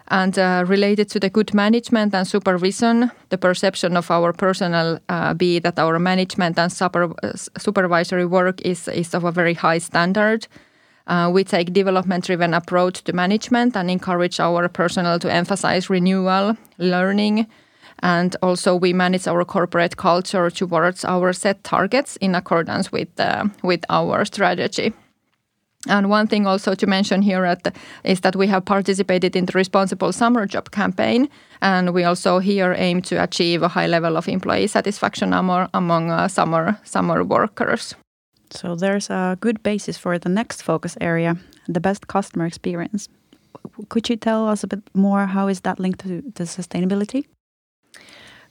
And 0.09 0.39
uh, 0.39 0.65
related 0.69 1.09
to 1.11 1.21
the 1.21 1.31
good 1.31 1.53
management 1.53 2.15
and 2.15 2.27
supervision, 2.27 3.11
the 3.31 3.39
perception 3.39 3.97
of 3.97 4.11
our 4.11 4.33
personnel 4.33 5.01
uh, 5.09 5.35
be 5.35 5.59
that 5.59 5.79
our 5.79 5.99
management 5.99 6.59
and 6.59 6.71
super, 6.71 7.13
uh, 7.25 7.33
supervisory 7.59 8.25
work 8.25 8.61
is, 8.63 8.87
is 8.89 9.15
of 9.15 9.25
a 9.25 9.33
very 9.33 9.55
high 9.55 9.79
standard. 9.79 10.47
Uh, 11.09 11.31
we 11.33 11.45
take 11.45 11.73
development-driven 11.73 12.55
approach 12.55 13.03
to 13.05 13.13
management 13.13 13.77
and 13.77 13.91
encourage 13.91 14.41
our 14.41 14.69
personnel 14.69 15.19
to 15.19 15.33
emphasize 15.33 15.91
renewal, 15.91 16.57
learning, 16.79 17.47
and 18.03 18.37
also 18.43 18.77
we 18.77 18.93
manage 18.93 19.27
our 19.27 19.45
corporate 19.45 19.97
culture 19.97 20.51
towards 20.51 21.05
our 21.05 21.33
set 21.33 21.65
targets 21.65 22.17
in 22.17 22.35
accordance 22.35 22.93
with, 22.93 23.09
uh, 23.19 23.45
with 23.63 23.85
our 23.89 24.25
strategy. 24.25 24.93
And 25.89 26.11
one 26.11 26.27
thing 26.27 26.47
also 26.47 26.75
to 26.75 26.87
mention 26.87 27.23
here 27.23 27.55
the, 27.63 27.73
is 28.05 28.21
that 28.21 28.37
we 28.37 28.47
have 28.49 28.65
participated 28.65 29.37
in 29.37 29.47
the 29.47 29.53
Responsible 29.53 30.13
Summer 30.13 30.47
Job 30.47 30.71
campaign, 30.71 31.29
and 31.61 31.95
we 31.95 32.05
also 32.05 32.39
here 32.39 32.75
aim 32.77 33.03
to 33.03 33.23
achieve 33.23 33.63
a 33.63 33.69
high 33.69 33.87
level 33.87 34.17
of 34.17 34.29
employee 34.29 34.67
satisfaction 34.67 35.33
among, 35.33 35.69
among 35.75 36.11
uh, 36.11 36.29
summer 36.29 36.79
summer 36.85 37.25
workers. 37.25 37.95
So 38.51 38.77
there's 38.77 39.11
a 39.11 39.37
good 39.41 39.63
basis 39.63 39.99
for 39.99 40.19
the 40.19 40.29
next 40.29 40.63
focus 40.63 40.97
area, 41.01 41.37
the 41.69 41.81
best 41.81 42.07
customer 42.07 42.47
experience. 42.47 43.09
Could 43.89 44.09
you 44.09 44.17
tell 44.17 44.49
us 44.49 44.65
a 44.65 44.67
bit 44.67 44.83
more 44.95 45.27
how 45.27 45.49
is 45.49 45.61
that 45.61 45.79
linked 45.79 46.01
to, 46.01 46.23
the 46.35 46.45
sustainability? 46.45 47.27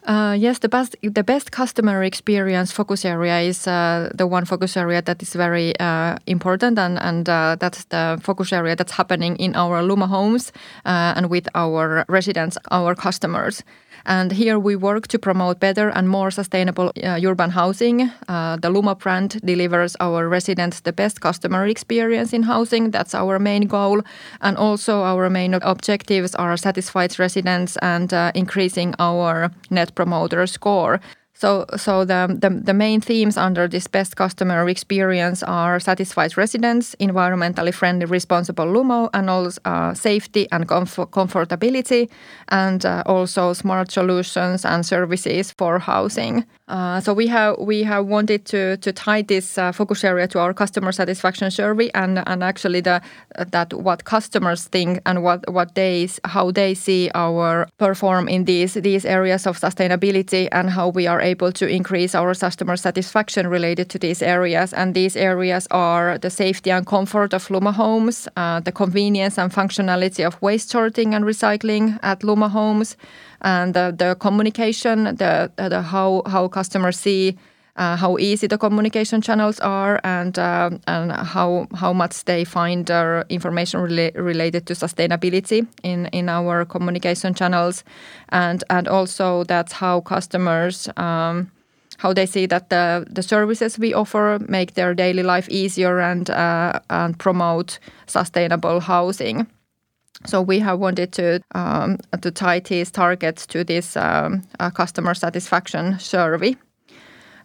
Uh, 0.05 0.37
yes, 0.37 0.59
the 0.59 0.69
best 0.69 0.95
the 1.01 1.23
best 1.23 1.51
customer 1.51 2.03
experience 2.03 2.71
focus 2.71 3.05
area 3.05 3.39
is 3.39 3.65
uh, 3.65 4.11
the 4.13 4.27
one 4.27 4.45
focus 4.45 4.77
area 4.77 5.01
that 5.01 5.19
is 5.23 5.33
very 5.33 5.73
uh, 5.79 6.15
important, 6.27 6.77
and 6.77 6.99
and 6.99 7.27
uh, 7.27 7.55
that's 7.59 7.85
the 7.85 8.19
focus 8.21 8.53
area 8.53 8.75
that's 8.75 8.91
happening 8.91 9.35
in 9.37 9.55
our 9.55 9.81
Lumo 9.81 10.07
homes 10.07 10.51
uh, 10.85 11.13
and 11.17 11.31
with 11.31 11.49
our 11.55 12.05
residents, 12.07 12.55
our 12.69 12.93
customers. 12.93 13.63
And 14.05 14.31
here 14.31 14.59
we 14.59 14.75
work 14.75 15.07
to 15.07 15.19
promote 15.19 15.59
better 15.59 15.89
and 15.89 16.07
more 16.07 16.31
sustainable 16.31 16.91
uh, 17.03 17.19
urban 17.23 17.49
housing. 17.51 18.11
Uh, 18.27 18.57
the 18.57 18.69
Lumo 18.69 18.97
brand 18.97 19.39
delivers 19.43 19.95
our 19.99 20.29
residents 20.29 20.81
the 20.81 20.93
best 20.93 21.21
customer 21.21 21.65
experience 21.65 22.31
in 22.33 22.43
housing. 22.43 22.91
That's 22.91 23.15
our 23.15 23.39
main 23.39 23.67
goal. 23.67 24.01
And 24.41 24.57
also, 24.57 25.01
our 25.03 25.29
main 25.29 25.55
objectives 25.55 26.35
are 26.35 26.57
satisfied 26.57 27.17
residents 27.17 27.77
and 27.81 28.13
uh, 28.13 28.31
increasing 28.35 28.93
our 28.99 29.51
net 29.69 29.95
promoter 29.95 30.45
score. 30.47 30.99
So, 31.37 31.65
so 31.75 32.05
the, 32.05 32.37
the, 32.39 32.49
the, 32.49 32.73
main 32.73 33.01
themes 33.01 33.35
under 33.35 33.67
this 33.67 33.87
best 33.87 34.15
customer 34.15 34.69
experience 34.69 35.43
are 35.43 35.81
satisfied 35.81 36.37
residents, 36.37 36.95
environmentally 37.01 37.73
friendly, 37.73 38.05
responsible 38.05 38.65
Lumo, 38.65 39.09
and 39.13 39.29
also 39.29 39.59
uh, 39.65 39.93
safety 39.93 40.47
and 40.53 40.65
comf- 40.65 41.09
comfortability, 41.09 42.09
and 42.47 42.85
uh, 42.85 43.03
also 43.05 43.51
smart 43.51 43.91
solutions 43.91 44.63
and 44.63 44.85
services 44.85 45.51
for 45.51 45.77
housing. 45.77 46.45
Uh, 46.67 46.99
so 46.99 47.13
we 47.13 47.27
have 47.27 47.59
we 47.59 47.83
have 47.83 48.07
wanted 48.07 48.43
to 48.45 48.75
to 48.77 48.91
tie 48.91 49.21
this 49.21 49.55
uh, 49.57 49.71
focus 49.71 50.03
area 50.03 50.27
to 50.27 50.39
our 50.39 50.51
customer 50.51 50.91
satisfaction 50.91 51.51
survey 51.51 51.91
and 51.93 52.27
and 52.27 52.43
actually 52.43 52.81
the 52.81 52.99
that 53.51 53.71
what 53.71 54.03
customers 54.05 54.65
think 54.65 54.99
and 55.05 55.21
what 55.21 55.47
what 55.47 55.75
they 55.75 56.09
how 56.23 56.49
they 56.49 56.73
see 56.73 57.11
our 57.13 57.67
perform 57.77 58.27
in 58.27 58.45
these 58.45 58.73
these 58.73 59.05
areas 59.05 59.45
of 59.45 59.59
sustainability 59.59 60.47
and 60.51 60.71
how 60.71 60.89
we 60.89 61.05
are 61.05 61.21
able 61.21 61.51
to 61.51 61.67
increase 61.67 62.15
our 62.15 62.33
customer 62.33 62.75
satisfaction 62.75 63.47
related 63.47 63.87
to 63.89 63.99
these 63.99 64.23
areas. 64.23 64.73
And 64.73 64.95
these 64.95 65.15
areas 65.15 65.67
are 65.69 66.17
the 66.17 66.31
safety 66.31 66.71
and 66.71 66.85
comfort 66.85 67.33
of 67.33 67.47
Lumo 67.49 67.73
homes, 67.73 68.27
uh, 68.37 68.59
the 68.59 68.71
convenience 68.71 69.37
and 69.37 69.51
functionality 69.51 70.25
of 70.25 70.41
waste 70.41 70.69
sorting 70.71 71.13
and 71.13 71.25
recycling 71.25 71.99
at 72.01 72.21
Lumo 72.21 72.49
homes 72.49 72.97
and 73.41 73.73
the, 73.73 73.93
the 73.97 74.15
communication, 74.15 75.03
the, 75.15 75.51
the 75.55 75.81
how 75.81 76.21
how 76.25 76.47
customers 76.47 76.99
see 76.99 77.37
uh, 77.77 77.95
how 77.95 78.17
easy 78.17 78.47
the 78.47 78.57
communication 78.57 79.21
channels 79.21 79.59
are 79.59 79.99
and 80.03 80.39
uh, 80.39 80.69
and 80.87 81.11
how 81.11 81.67
how 81.75 81.91
much 81.93 82.23
they 82.25 82.43
find 82.45 82.89
uh, 82.89 83.23
information 83.29 83.81
rela 83.81 84.11
related 84.15 84.65
to 84.65 84.73
sustainability 84.73 85.67
in 85.83 86.07
in 86.07 86.29
our 86.29 86.65
communication 86.65 87.33
channels 87.33 87.83
and 88.29 88.63
and 88.69 88.87
also 88.87 89.43
that's 89.43 89.73
how 89.73 89.99
customers 90.01 90.87
um, 90.97 91.51
how 91.97 92.13
they 92.13 92.25
see 92.25 92.45
that 92.45 92.69
the, 92.69 93.05
the 93.09 93.23
services 93.23 93.79
we 93.79 93.93
offer 93.93 94.37
make 94.47 94.73
their 94.73 94.93
daily 94.93 95.23
life 95.23 95.47
easier 95.49 95.99
and 95.99 96.29
uh, 96.29 96.79
and 96.89 97.17
promote 97.17 97.79
sustainable 98.05 98.79
housing. 98.79 99.47
So 100.27 100.41
we 100.41 100.59
have 100.59 100.79
wanted 100.79 101.11
to 101.13 101.41
um, 101.53 101.97
to 102.21 102.31
tie 102.31 102.59
these 102.59 102.91
targets 102.91 103.45
to 103.47 103.63
this 103.63 103.95
um, 103.97 104.41
uh, 104.59 104.69
customer 104.71 105.13
satisfaction 105.13 105.99
survey. 105.99 106.55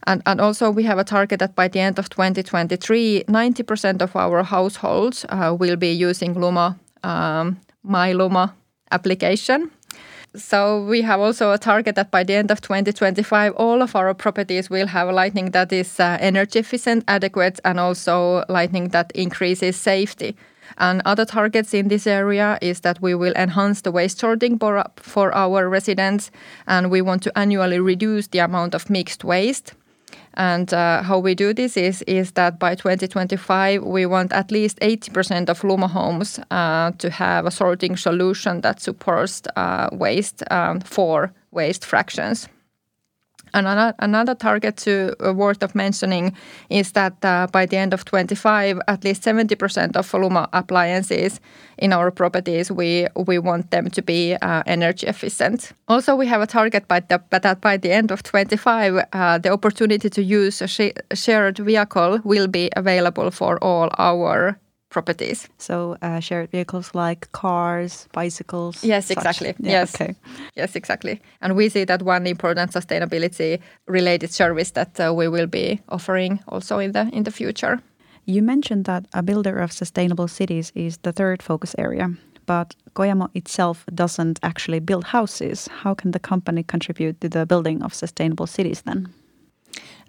And, 0.06 0.22
and 0.26 0.40
also 0.40 0.70
we 0.70 0.84
have 0.84 0.98
a 0.98 1.04
target 1.04 1.40
that 1.40 1.54
by 1.54 1.68
the 1.68 1.80
end 1.80 1.98
of 1.98 2.08
2023, 2.08 3.24
90% 3.28 4.02
of 4.02 4.16
our 4.16 4.42
households 4.42 5.26
uh, 5.28 5.54
will 5.58 5.76
be 5.76 5.92
using 5.92 6.34
Lumo, 6.34 6.78
um, 7.04 7.60
My 7.82 8.12
Lumo 8.12 8.50
application. 8.90 9.70
So 10.36 10.84
we 10.84 11.02
have 11.02 11.20
also 11.20 11.52
a 11.52 11.58
target 11.58 11.96
that 11.96 12.10
by 12.10 12.22
the 12.22 12.34
end 12.34 12.50
of 12.50 12.60
2025, 12.60 13.52
all 13.56 13.82
of 13.82 13.96
our 13.96 14.14
properties 14.14 14.70
will 14.70 14.86
have 14.86 15.10
lighting 15.10 15.50
that 15.50 15.72
is 15.72 15.98
uh, 15.98 16.16
energy 16.20 16.60
efficient, 16.60 17.04
adequate, 17.08 17.58
and 17.64 17.80
also 17.80 18.44
lighting 18.48 18.88
that 18.88 19.10
increases 19.12 19.76
safety. 19.76 20.36
And 20.78 21.02
other 21.04 21.24
targets 21.24 21.74
in 21.74 21.88
this 21.88 22.06
area 22.06 22.58
is 22.60 22.80
that 22.80 23.00
we 23.02 23.14
will 23.14 23.34
enhance 23.34 23.82
the 23.82 23.92
waste 23.92 24.18
sorting 24.18 24.58
for 24.58 25.34
our 25.34 25.68
residents, 25.68 26.30
and 26.66 26.90
we 26.90 27.02
want 27.02 27.22
to 27.22 27.38
annually 27.38 27.78
reduce 27.78 28.28
the 28.28 28.38
amount 28.38 28.74
of 28.74 28.90
mixed 28.90 29.24
waste. 29.24 29.74
And 30.34 30.72
uh, 30.72 31.02
how 31.02 31.18
we 31.18 31.34
do 31.34 31.52
this 31.52 31.76
is, 31.76 32.02
is 32.02 32.32
that 32.32 32.58
by 32.58 32.74
2025, 32.74 33.82
we 33.82 34.06
want 34.06 34.32
at 34.32 34.50
least 34.50 34.78
80% 34.80 35.48
of 35.48 35.60
Lumo 35.62 35.90
homes 35.90 36.38
uh, 36.50 36.92
to 36.98 37.10
have 37.10 37.46
a 37.46 37.50
sorting 37.50 37.96
solution 37.96 38.60
that 38.60 38.80
supports 38.80 39.42
uh, 39.56 39.88
waste 39.92 40.42
um, 40.50 40.80
for 40.80 41.32
waste 41.50 41.84
fractions. 41.84 42.48
Another, 43.54 43.94
another 43.98 44.34
target 44.34 44.76
to 44.78 45.14
uh, 45.24 45.32
worth 45.32 45.62
of 45.62 45.74
mentioning 45.74 46.36
is 46.68 46.92
that 46.92 47.14
uh, 47.24 47.46
by 47.50 47.66
the 47.66 47.76
end 47.76 47.92
of 47.92 48.04
25, 48.04 48.80
at 48.88 49.04
least 49.04 49.22
70% 49.22 49.96
of 49.96 50.10
Lumo 50.12 50.48
appliances 50.52 51.40
in 51.78 51.92
our 51.92 52.10
properties, 52.10 52.70
we 52.70 53.06
we 53.26 53.38
want 53.38 53.70
them 53.70 53.90
to 53.90 54.02
be 54.02 54.36
uh, 54.42 54.62
energy 54.66 55.06
efficient. 55.06 55.72
Also, 55.88 56.14
we 56.14 56.26
have 56.26 56.42
a 56.42 56.46
target 56.46 56.86
by 56.88 57.00
the, 57.00 57.20
that 57.30 57.60
by 57.60 57.76
the 57.76 57.90
end 57.90 58.10
of 58.10 58.22
25, 58.22 59.04
uh, 59.12 59.38
the 59.38 59.50
opportunity 59.50 60.10
to 60.10 60.22
use 60.22 60.62
a 60.62 60.68
sh 60.68 60.92
shared 61.14 61.58
vehicle 61.58 62.20
will 62.24 62.48
be 62.48 62.70
available 62.76 63.30
for 63.30 63.58
all 63.64 63.88
our 63.98 64.58
properties. 64.90 65.48
So 65.58 65.96
uh, 66.02 66.20
shared 66.20 66.50
vehicles 66.50 66.94
like 66.94 67.32
cars, 67.32 68.08
bicycles. 68.12 68.84
Yes, 68.84 69.06
such. 69.06 69.16
exactly. 69.16 69.54
Yeah, 69.58 69.70
yes. 69.70 69.94
Okay. 69.94 70.14
Yes, 70.56 70.76
exactly. 70.76 71.20
And 71.40 71.56
we 71.56 71.68
see 71.68 71.84
that 71.84 72.02
one 72.02 72.26
important 72.26 72.72
sustainability 72.72 73.60
related 73.86 74.30
service 74.30 74.72
that 74.72 75.00
uh, 75.00 75.14
we 75.14 75.28
will 75.28 75.46
be 75.46 75.80
offering 75.88 76.40
also 76.48 76.78
in 76.78 76.92
the 76.92 77.08
in 77.12 77.22
the 77.22 77.30
future. 77.30 77.80
You 78.26 78.42
mentioned 78.42 78.84
that 78.84 79.06
a 79.12 79.22
builder 79.22 79.58
of 79.58 79.72
sustainable 79.72 80.28
cities 80.28 80.72
is 80.74 80.98
the 80.98 81.12
third 81.12 81.42
focus 81.42 81.74
area, 81.78 82.10
but 82.46 82.76
Kojamo 82.94 83.28
itself 83.34 83.84
doesn't 83.94 84.38
actually 84.42 84.80
build 84.80 85.04
houses. 85.04 85.68
How 85.82 85.94
can 85.94 86.10
the 86.10 86.20
company 86.20 86.62
contribute 86.62 87.20
to 87.20 87.28
the 87.28 87.46
building 87.46 87.82
of 87.82 87.94
sustainable 87.94 88.46
cities 88.46 88.82
then? 88.82 89.08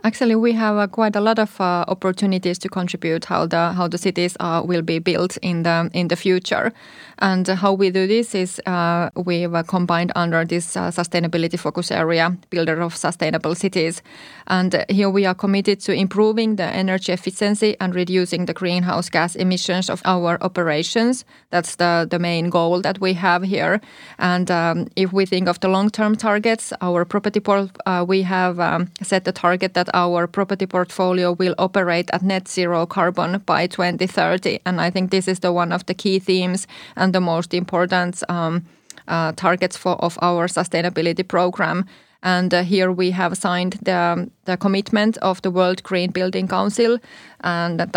Actually, 0.04 0.34
we 0.36 0.54
have 0.54 0.78
uh, 0.78 0.88
quite 0.88 1.16
a 1.16 1.22
lot 1.22 1.38
of 1.38 1.62
uh, 1.62 1.86
opportunities 1.88 2.58
to 2.58 2.68
contribute 2.68 3.26
how 3.26 3.46
the 3.46 3.72
how 3.74 3.88
the 3.88 4.00
cities 4.00 4.36
uh, 4.40 4.64
will 4.66 4.82
be 4.82 4.98
built 4.98 5.38
in 5.44 5.62
the 5.62 5.92
in 5.94 6.08
the 6.08 6.16
future, 6.16 6.74
and 7.20 7.48
how 7.48 7.72
we 7.72 7.92
do 7.92 8.08
this 8.08 8.34
is 8.34 8.60
uh, 8.66 9.12
we've 9.16 9.54
uh, 9.54 9.62
combined 9.62 10.12
under 10.16 10.44
this 10.44 10.76
uh, 10.76 10.90
sustainability 10.90 11.60
focus 11.60 11.92
area, 11.92 12.36
builder 12.50 12.82
of 12.82 12.96
sustainable 12.96 13.54
cities, 13.54 14.02
and 14.48 14.84
here 14.90 15.08
we 15.08 15.28
are 15.28 15.36
committed 15.36 15.80
to 15.80 15.94
improving 15.94 16.56
the 16.56 16.66
energy 16.66 17.12
efficiency 17.12 17.76
and 17.80 17.94
reducing 17.94 18.48
the 18.48 18.54
greenhouse 18.54 19.08
gas 19.08 19.36
emissions 19.36 19.88
of 19.88 20.02
our 20.04 20.40
operations. 20.42 21.26
That's 21.52 21.76
the 21.76 22.08
the 22.10 22.18
main 22.18 22.50
goal 22.50 22.82
that 22.82 23.00
we 23.00 23.14
have 23.14 23.44
here, 23.44 23.80
and 24.18 24.50
um, 24.50 24.88
if 24.96 25.14
we 25.14 25.28
think 25.28 25.48
of 25.48 25.60
the 25.60 25.68
long 25.68 25.92
term 25.92 26.16
targets, 26.16 26.74
our 26.82 27.06
property 27.06 27.40
port 27.40 27.70
we 28.08 28.24
have 28.24 28.60
um, 28.60 28.88
set 29.04 29.26
the 29.26 29.32
target 29.32 29.76
that 29.76 29.91
our 29.94 30.28
property 30.28 30.66
portfolio 30.66 31.32
will 31.34 31.56
operate 31.58 32.10
at 32.14 32.22
net 32.22 32.48
zero 32.48 32.86
carbon 32.86 33.42
by 33.46 33.68
2030. 33.68 34.60
And 34.66 34.82
I 34.82 34.90
think 34.90 35.12
this 35.12 35.28
is 35.28 35.40
the 35.40 35.52
one 35.52 35.72
of 35.72 35.86
the 35.86 35.94
key 35.94 36.20
themes 36.20 36.68
and 36.96 37.14
the 37.14 37.22
most 37.22 37.54
important 37.54 38.24
um, 38.30 38.64
uh, 39.08 39.32
targets 39.34 39.78
for 39.78 39.96
of 40.04 40.18
our 40.22 40.48
sustainability 40.48 41.28
program. 41.28 41.86
And 42.24 42.54
uh, 42.54 42.64
here 42.64 42.92
we 42.92 43.12
have 43.12 43.36
signed 43.36 43.80
the, 43.82 44.30
the 44.46 44.56
commitment 44.56 45.18
of 45.18 45.42
the 45.42 45.50
World 45.50 45.82
Green 45.82 46.12
Building 46.12 46.48
Council, 46.48 47.00
and 47.44 47.80
the, 47.80 47.88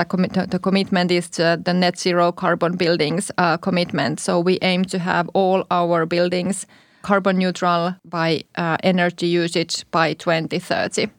the 0.50 0.58
commitment 0.58 1.10
is 1.10 1.28
the 1.28 1.74
net 1.74 1.98
zero 1.98 2.32
carbon 2.32 2.76
buildings 2.76 3.30
uh, 3.36 3.58
commitment. 3.58 4.20
So 4.20 4.40
we 4.40 4.58
aim 4.62 4.86
to 4.86 4.98
have 4.98 5.28
all 5.34 5.66
our 5.70 6.06
buildings 6.06 6.66
carbon 7.02 7.36
neutral 7.36 7.94
by 8.06 8.42
energy 8.82 9.26
usage 9.26 9.84
by 9.90 10.14
2030. 10.14 11.10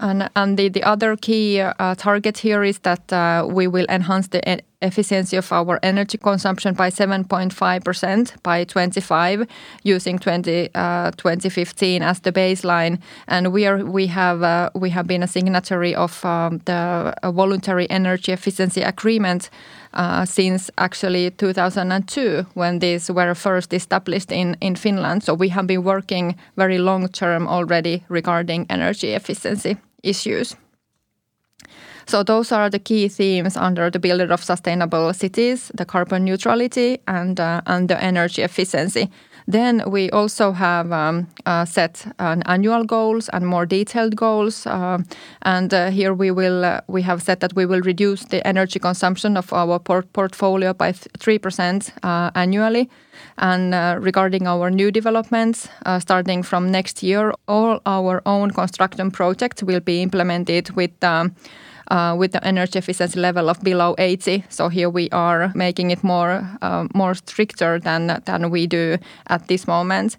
And, 0.00 0.30
and 0.34 0.58
the, 0.58 0.70
the 0.70 0.82
other 0.82 1.14
key 1.14 1.60
uh, 1.60 1.94
target 1.94 2.38
here 2.38 2.64
is 2.64 2.78
that 2.80 3.12
uh, 3.12 3.46
we 3.46 3.66
will 3.66 3.84
enhance 3.90 4.28
the 4.28 4.62
efficiency 4.82 5.36
of 5.36 5.52
our 5.52 5.78
energy 5.82 6.16
consumption 6.16 6.74
by 6.74 6.88
7.5% 6.88 8.42
by 8.42 8.64
25 8.64 9.46
using 9.82 10.18
20, 10.18 10.70
uh, 10.74 11.10
2015 11.12 12.02
as 12.02 12.20
the 12.20 12.32
baseline. 12.32 12.98
And 13.28 13.52
we 13.52 13.66
are 13.66 13.84
we 13.84 14.06
have 14.06 14.42
uh, 14.42 14.70
we 14.74 14.88
have 14.90 15.06
been 15.06 15.22
a 15.22 15.28
signatory 15.28 15.94
of 15.94 16.24
um, 16.24 16.62
the 16.64 17.14
voluntary 17.24 17.88
energy 17.90 18.32
efficiency 18.32 18.80
agreement 18.80 19.50
uh, 19.92 20.24
since 20.24 20.70
actually 20.78 21.30
2002 21.32 22.46
when 22.54 22.78
these 22.78 23.10
were 23.10 23.34
first 23.34 23.74
established 23.74 24.32
in, 24.32 24.56
in 24.62 24.76
Finland. 24.76 25.24
So 25.24 25.34
we 25.34 25.50
have 25.50 25.66
been 25.66 25.84
working 25.84 26.36
very 26.56 26.78
long 26.78 27.08
term 27.08 27.46
already 27.46 28.04
regarding 28.08 28.66
energy 28.70 29.12
efficiency 29.12 29.76
issues. 30.02 30.56
So 32.06 32.24
those 32.24 32.50
are 32.50 32.68
the 32.68 32.80
key 32.80 33.08
themes 33.08 33.56
under 33.56 33.88
the 33.88 34.00
Builder 34.00 34.32
of 34.32 34.42
Sustainable 34.42 35.12
Cities, 35.12 35.70
the 35.74 35.84
carbon 35.84 36.24
neutrality 36.24 36.98
and, 37.06 37.38
uh, 37.38 37.60
and 37.66 37.88
the 37.88 38.02
energy 38.02 38.42
efficiency. 38.42 39.08
Then 39.46 39.82
we 39.86 40.10
also 40.10 40.52
have 40.52 40.92
um, 40.92 41.26
uh, 41.46 41.64
set 41.64 42.06
an 42.18 42.42
annual 42.46 42.84
goals 42.84 43.28
and 43.30 43.46
more 43.46 43.66
detailed 43.66 44.16
goals. 44.16 44.66
Uh, 44.66 44.98
and 45.42 45.72
uh, 45.74 45.90
here 45.90 46.14
we 46.14 46.30
will 46.30 46.64
uh, 46.64 46.80
we 46.86 47.02
have 47.02 47.22
said 47.22 47.40
that 47.40 47.54
we 47.54 47.66
will 47.66 47.80
reduce 47.80 48.24
the 48.24 48.46
energy 48.46 48.78
consumption 48.78 49.36
of 49.36 49.52
our 49.52 49.78
port 49.78 50.12
portfolio 50.12 50.72
by 50.72 50.92
three 50.92 51.38
percent 51.38 51.92
uh, 52.02 52.30
annually. 52.34 52.88
And 53.36 53.74
uh, 53.74 53.96
regarding 54.00 54.46
our 54.46 54.70
new 54.70 54.90
developments, 54.90 55.68
starting 55.98 56.42
from 56.42 56.70
next 56.70 57.02
year, 57.02 57.32
all 57.48 57.80
our 57.86 58.22
own 58.24 58.50
construction 58.50 59.10
projects 59.10 59.62
will 59.62 59.80
be 59.80 60.02
implemented 60.02 60.70
with. 60.70 61.04
Um, 61.04 61.34
uh, 61.90 62.14
with 62.18 62.32
the 62.32 62.44
energy 62.46 62.78
efficiency 62.78 63.20
level 63.20 63.48
of 63.48 63.60
below 63.62 63.94
80. 63.98 64.44
So 64.48 64.68
here 64.68 64.88
we 64.88 65.08
are 65.10 65.52
making 65.54 65.90
it 65.90 66.02
more 66.02 66.44
uh, 66.62 66.86
more 66.94 67.14
stricter 67.14 67.78
than 67.80 68.22
than 68.24 68.50
we 68.50 68.66
do 68.66 68.98
at 69.26 69.46
this 69.46 69.66
moment. 69.66 70.16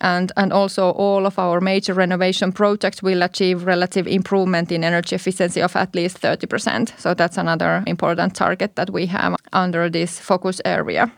And, 0.00 0.32
and 0.36 0.52
also 0.52 0.90
all 0.90 1.26
of 1.26 1.38
our 1.38 1.60
major 1.60 1.92
renovation 1.92 2.52
projects 2.52 3.02
will 3.02 3.22
achieve 3.22 3.66
relative 3.66 4.06
improvement 4.06 4.70
in 4.70 4.84
energy 4.84 5.16
efficiency 5.16 5.60
of 5.60 5.74
at 5.74 5.94
least 5.94 6.20
30%. 6.20 6.92
So 6.98 7.14
that's 7.14 7.36
another 7.36 7.82
important 7.86 8.36
target 8.36 8.76
that 8.76 8.90
we 8.90 9.06
have 9.06 9.34
under 9.52 9.90
this 9.90 10.20
focus 10.20 10.60
area. 10.64 11.10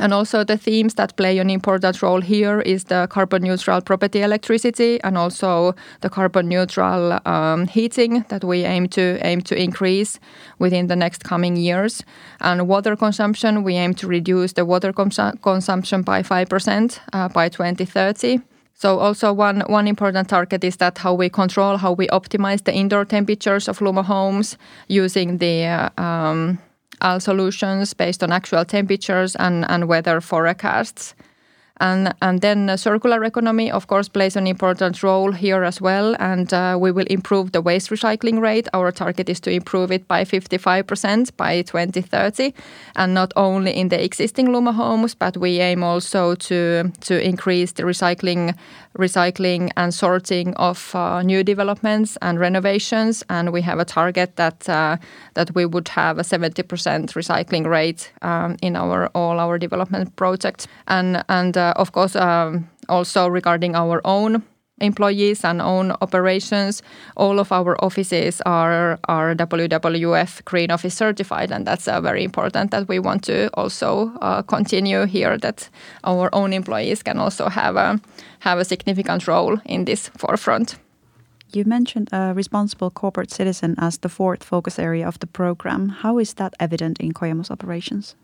And 0.00 0.14
also 0.14 0.44
the 0.44 0.56
themes 0.56 0.94
that 0.94 1.16
play 1.16 1.38
an 1.38 1.50
important 1.50 2.02
role 2.02 2.20
here 2.20 2.60
is 2.60 2.84
the 2.84 3.08
carbon 3.10 3.42
neutral 3.42 3.80
property 3.80 4.22
electricity 4.22 5.00
and 5.02 5.18
also 5.18 5.74
the 6.00 6.08
carbon 6.08 6.48
neutral 6.48 7.18
um, 7.26 7.66
heating 7.66 8.24
that 8.28 8.44
we 8.44 8.64
aim 8.64 8.88
to 8.88 9.18
aim 9.22 9.40
to 9.42 9.60
increase 9.60 10.20
within 10.58 10.86
the 10.86 10.96
next 10.96 11.24
coming 11.24 11.56
years. 11.56 12.02
And 12.40 12.68
water 12.68 12.96
consumption, 12.96 13.64
we 13.64 13.74
aim 13.74 13.94
to 13.94 14.06
reduce 14.06 14.52
the 14.52 14.64
water 14.64 14.92
cons- 14.92 15.38
consumption 15.42 16.02
by 16.02 16.22
5% 16.22 17.00
uh, 17.12 17.28
by 17.28 17.48
2030. 17.48 18.40
So 18.74 19.00
also 19.00 19.32
one 19.32 19.62
one 19.66 19.88
important 19.88 20.28
target 20.28 20.62
is 20.62 20.76
that 20.76 20.98
how 20.98 21.12
we 21.12 21.28
control, 21.28 21.78
how 21.78 21.92
we 21.92 22.06
optimize 22.08 22.62
the 22.62 22.72
indoor 22.72 23.04
temperatures 23.04 23.68
of 23.68 23.80
Lumo 23.80 24.04
homes 24.04 24.56
using 24.86 25.38
the 25.38 25.64
uh, 25.66 26.02
um, 26.02 26.58
all 27.00 27.20
solutions 27.20 27.94
based 27.94 28.22
on 28.22 28.32
actual 28.32 28.64
temperatures 28.64 29.36
and, 29.36 29.64
and 29.68 29.88
weather 29.88 30.20
forecasts. 30.20 31.14
And, 31.80 32.12
and 32.20 32.40
then 32.40 32.76
circular 32.76 33.22
economy, 33.24 33.70
of 33.70 33.86
course, 33.86 34.08
plays 34.08 34.36
an 34.36 34.46
important 34.46 35.02
role 35.02 35.32
here 35.32 35.62
as 35.62 35.80
well. 35.80 36.16
And 36.18 36.52
uh, 36.52 36.76
we 36.80 36.90
will 36.90 37.06
improve 37.06 37.52
the 37.52 37.62
waste 37.62 37.90
recycling 37.90 38.40
rate. 38.40 38.68
Our 38.74 38.90
target 38.90 39.28
is 39.28 39.40
to 39.40 39.50
improve 39.50 39.92
it 39.92 40.08
by 40.08 40.24
55% 40.24 41.36
by 41.36 41.62
2030. 41.62 42.52
And 42.96 43.14
not 43.14 43.32
only 43.36 43.76
in 43.76 43.88
the 43.88 44.02
existing 44.02 44.48
Lumo 44.48 44.74
homes, 44.74 45.14
but 45.14 45.36
we 45.36 45.60
aim 45.60 45.84
also 45.84 46.34
to, 46.34 46.90
to 47.02 47.24
increase 47.24 47.72
the 47.72 47.84
recycling 47.84 48.56
recycling 48.98 49.70
and 49.76 49.94
sorting 49.94 50.54
of 50.54 50.94
uh, 50.94 51.22
new 51.22 51.42
developments 51.42 52.18
and 52.20 52.38
renovations. 52.38 53.24
And 53.30 53.52
we 53.52 53.62
have 53.62 53.78
a 53.78 53.84
target 53.84 54.36
that 54.36 54.68
uh, 54.68 54.96
we 55.54 55.64
would 55.64 55.88
have 55.88 56.18
a 56.18 56.22
70% 56.22 56.64
recycling 57.14 57.66
rate 57.66 58.12
um, 58.22 58.56
in 58.60 58.76
all 58.76 59.40
our 59.40 59.58
development 59.58 60.14
projects. 60.16 60.66
Uh, 60.88 61.72
of 61.76 61.92
course 61.92 62.16
um, 62.16 62.68
also 62.88 63.28
regarding 63.28 63.74
our 63.74 64.00
own 64.04 64.42
employees 64.80 65.44
and 65.44 65.60
own 65.60 65.92
operations. 66.00 66.82
All 67.16 67.38
of 67.38 67.52
our 67.52 67.76
offices 67.84 68.40
are 68.46 68.98
are 69.08 69.34
WWF 69.34 70.44
Green 70.44 70.70
Office 70.70 70.94
certified, 70.94 71.52
and 71.52 71.66
that's 71.66 71.88
uh, 71.88 72.00
very 72.00 72.24
important 72.24 72.70
that 72.70 72.88
we 72.88 72.98
want 72.98 73.24
to 73.24 73.48
also 73.54 74.12
uh, 74.20 74.42
continue 74.42 75.06
here. 75.06 75.38
That 75.38 75.70
our 76.04 76.28
own 76.32 76.52
employees 76.52 77.02
can 77.02 77.18
also 77.18 77.48
have 77.48 77.76
a 77.76 78.00
have 78.40 78.60
a 78.60 78.64
significant 78.64 79.26
role 79.28 79.60
in 79.64 79.84
this 79.84 80.10
forefront. 80.16 80.76
You 81.52 81.64
mentioned 81.64 82.08
a 82.12 82.34
responsible 82.34 82.90
corporate 82.90 83.30
citizen 83.30 83.74
as 83.78 83.98
the 83.98 84.08
fourth 84.08 84.44
focus 84.44 84.78
area 84.78 85.08
of 85.08 85.18
the 85.18 85.26
program. 85.26 85.88
How 85.88 86.18
is 86.18 86.34
that 86.34 86.54
evident 86.60 87.00
in 87.00 87.12
Kojamo's 87.12 87.50
operations? 87.50 88.16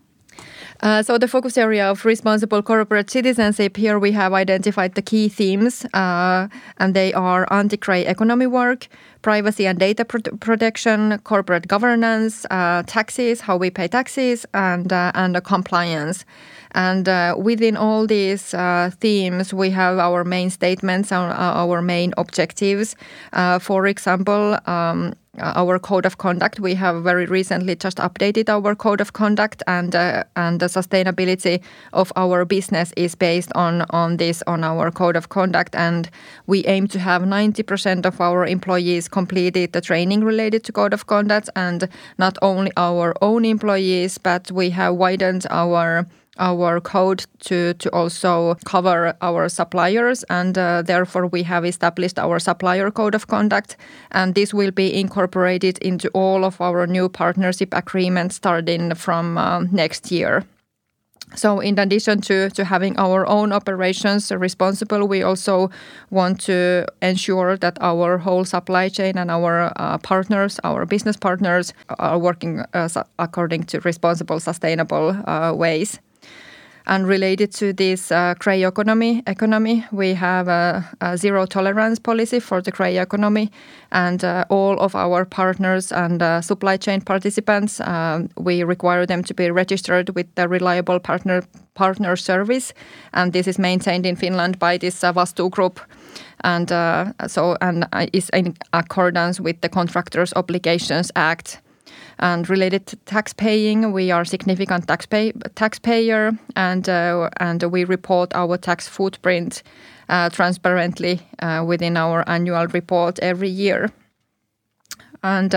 Uh, 0.81 1.03
so 1.03 1.17
the 1.19 1.29
focus 1.29 1.57
area 1.57 1.91
of 1.91 2.05
responsible 2.05 2.63
corporate 2.63 3.09
citizenship 3.09 3.77
here 3.77 3.99
we 3.99 4.13
have 4.13 4.33
identified 4.33 4.95
the 4.95 5.03
key 5.03 5.29
themes 5.29 5.87
uh, 5.95 6.49
and 6.79 6.95
they 6.95 7.13
are 7.15 7.51
anti-grey 7.53 8.05
economy 8.05 8.47
work 8.47 8.89
privacy 9.23 9.67
and 9.67 9.79
data 9.79 10.05
protection 10.05 11.19
corporate 11.25 11.69
governance 11.69 12.45
uh, 12.51 12.83
taxes 12.87 13.41
how 13.41 13.57
we 13.57 13.71
pay 13.71 13.89
taxes 13.89 14.45
and 14.53 14.93
uh, 14.93 15.13
and 15.15 15.43
compliance 15.45 16.25
and 16.75 17.09
uh, 17.09 17.35
within 17.39 17.77
all 17.77 18.07
these 18.07 18.55
uh, 18.55 18.91
themes, 19.01 19.55
we 19.55 19.71
have 19.71 19.99
our 19.99 20.25
main 20.25 20.51
statements, 20.51 21.13
our, 21.13 21.31
our 21.31 21.83
main 21.83 22.13
objectives. 22.17 22.97
for 23.61 23.87
example, 23.87 24.59
um, 24.67 25.15
uh, 25.39 25.53
our 25.57 25.81
code 25.81 26.07
of 26.07 26.19
conduct. 26.19 26.61
We 26.61 26.77
have 26.77 27.03
very 27.03 27.27
recently 27.27 27.75
just 27.75 27.99
updated 27.99 28.49
our 28.49 28.77
code 28.77 29.01
of 29.01 29.15
conduct, 29.15 29.65
and 29.67 29.95
uh, 29.95 30.23
and 30.37 30.61
the 30.61 30.67
sustainability 30.67 31.61
of 31.93 32.13
our 32.15 32.45
business 32.45 32.93
is 32.97 33.17
based 33.17 33.51
on 33.57 33.83
on 33.91 34.17
this 34.17 34.45
on 34.47 34.63
our 34.63 34.93
code 34.93 35.17
of 35.17 35.31
conduct. 35.31 35.75
And 35.75 36.09
we 36.47 36.65
aim 36.67 36.87
to 36.89 37.01
have 37.01 37.27
ninety 37.27 37.65
percent 37.65 38.07
of 38.07 38.21
our 38.21 38.47
employees 38.47 39.09
completed 39.09 39.73
the 39.73 39.81
training 39.81 40.23
related 40.23 40.63
to 40.65 40.73
code 40.73 40.95
of 40.95 41.07
conduct, 41.07 41.51
and 41.57 41.89
not 42.17 42.39
only 42.41 42.71
our 42.77 43.15
own 43.21 43.45
employees, 43.45 44.19
but 44.19 44.53
we 44.53 44.71
have 44.71 44.95
widened 44.95 45.47
our 45.51 46.07
our 46.39 46.81
code 46.81 47.25
to, 47.41 47.75
to 47.75 47.91
also 47.93 48.57
cover 48.65 49.17
our 49.21 49.49
suppliers 49.49 50.25
and 50.31 50.59
uh, 50.59 50.83
therefore 50.83 51.27
we 51.27 51.43
have 51.43 51.65
established 51.65 52.19
our 52.19 52.39
supplier 52.39 52.91
code 52.91 53.15
of 53.15 53.27
conduct 53.27 53.77
and 54.13 54.35
this 54.35 54.53
will 54.53 54.71
be 54.71 54.93
incorporated 54.95 55.79
into 55.79 56.09
all 56.11 56.45
of 56.45 56.61
our 56.61 56.87
new 56.87 57.09
partnership 57.09 57.69
agreements 57.73 58.37
starting 58.37 58.95
from 58.95 59.39
uh, 59.39 59.61
next 59.71 60.11
year 60.11 60.45
so 61.35 61.59
in 61.61 61.79
addition 61.79 62.21
to, 62.23 62.51
to 62.51 62.65
having 62.65 62.97
our 62.97 63.27
own 63.27 63.53
operations 63.53 64.31
responsible, 64.31 65.09
we 65.09 65.23
also 65.23 65.71
want 66.11 66.41
to 66.43 66.87
ensure 67.03 67.57
that 67.57 67.77
our 67.81 68.19
whole 68.19 68.45
supply 68.45 68.89
chain 68.89 69.19
and 69.19 69.31
our 69.31 69.73
uh, 69.77 69.99
partners, 69.99 70.61
our 70.65 70.87
business 70.87 71.17
partners, 71.17 71.73
are 71.99 72.19
working 72.19 72.63
uh, 72.73 72.89
according 73.19 73.65
to 73.65 73.81
responsible, 73.81 74.39
sustainable 74.39 75.17
uh, 75.27 75.53
ways. 75.55 75.99
And 76.87 77.07
related 77.07 77.51
to 77.55 77.73
this 77.73 78.13
uh, 78.13 78.35
gray 78.39 78.63
economy, 78.63 79.23
economy, 79.27 79.87
we 79.91 80.13
have 80.13 80.49
a, 80.49 80.85
a, 81.01 81.17
zero 81.17 81.47
tolerance 81.47 81.99
policy 81.99 82.41
for 82.41 82.61
the 82.61 82.71
gray 82.71 82.99
economy, 82.99 83.51
and 83.91 84.23
uh, 84.23 84.45
all 84.51 84.79
of 84.79 84.95
our 84.95 85.25
partners 85.25 85.93
and 85.93 86.23
uh, 86.23 86.43
supply 86.43 86.77
chain 86.77 87.01
participants, 87.01 87.81
um, 87.81 88.29
we 88.37 88.63
require 88.65 89.07
them 89.07 89.25
to 89.25 89.33
be 89.33 89.51
registered 89.51 90.11
with 90.15 90.27
the 90.35 90.47
reliable 90.47 91.01
partner 91.01 91.43
partner 91.75 92.17
service, 92.17 92.75
and 93.15 93.33
this 93.33 93.49
is 93.49 93.59
maintained 93.59 94.05
in 94.05 94.17
Finland 94.17 94.59
by 94.59 94.77
this 94.77 95.03
uh, 95.03 95.13
Vastuu 95.13 95.51
Group, 95.51 95.81
and 96.45 96.71
uh, 96.71 97.13
so 97.27 97.57
and 97.63 97.87
uh, 97.93 98.07
is 98.13 98.29
in 98.35 98.55
accordance 98.75 99.41
with 99.41 99.61
the 99.63 99.71
Contractors 99.71 100.35
Obligations 100.37 101.11
Act. 101.17 101.64
And 102.19 102.49
related 102.49 102.87
to 102.87 102.97
tax 102.97 103.33
paying, 103.33 103.93
we 103.93 104.11
are 104.11 104.25
significant 104.25 104.87
taxpay 104.87 105.33
taxpayer, 105.55 106.33
and 106.57 106.89
uh, 106.89 107.29
and 107.41 107.63
we 107.65 107.85
report 107.85 108.35
our 108.35 108.57
tax 108.57 108.89
footprint 108.89 109.63
uh, 110.09 110.31
transparently 110.31 111.21
uh, 111.41 111.65
within 111.67 111.97
our 111.97 112.25
annual 112.29 112.67
report 112.69 113.19
every 113.21 113.51
year. 113.51 113.91
And 115.23 115.55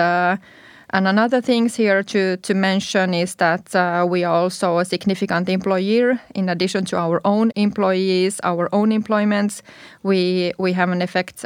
and 0.90 1.06
another 1.06 1.42
things 1.42 1.76
here 1.76 2.02
to, 2.02 2.38
to 2.38 2.54
mention 2.54 3.14
is 3.14 3.36
that 3.36 4.08
we 4.10 4.24
are 4.24 4.34
also 4.34 4.78
a 4.78 4.86
significant 4.86 5.50
employer. 5.50 6.18
In 6.34 6.48
addition 6.48 6.86
to 6.86 6.98
our 6.98 7.20
own 7.26 7.52
employees, 7.58 8.40
our 8.44 8.70
own 8.74 8.94
employments, 8.94 9.64
we 10.04 10.54
we 10.58 10.74
have 10.74 10.90
an 10.90 11.02
effect 11.02 11.44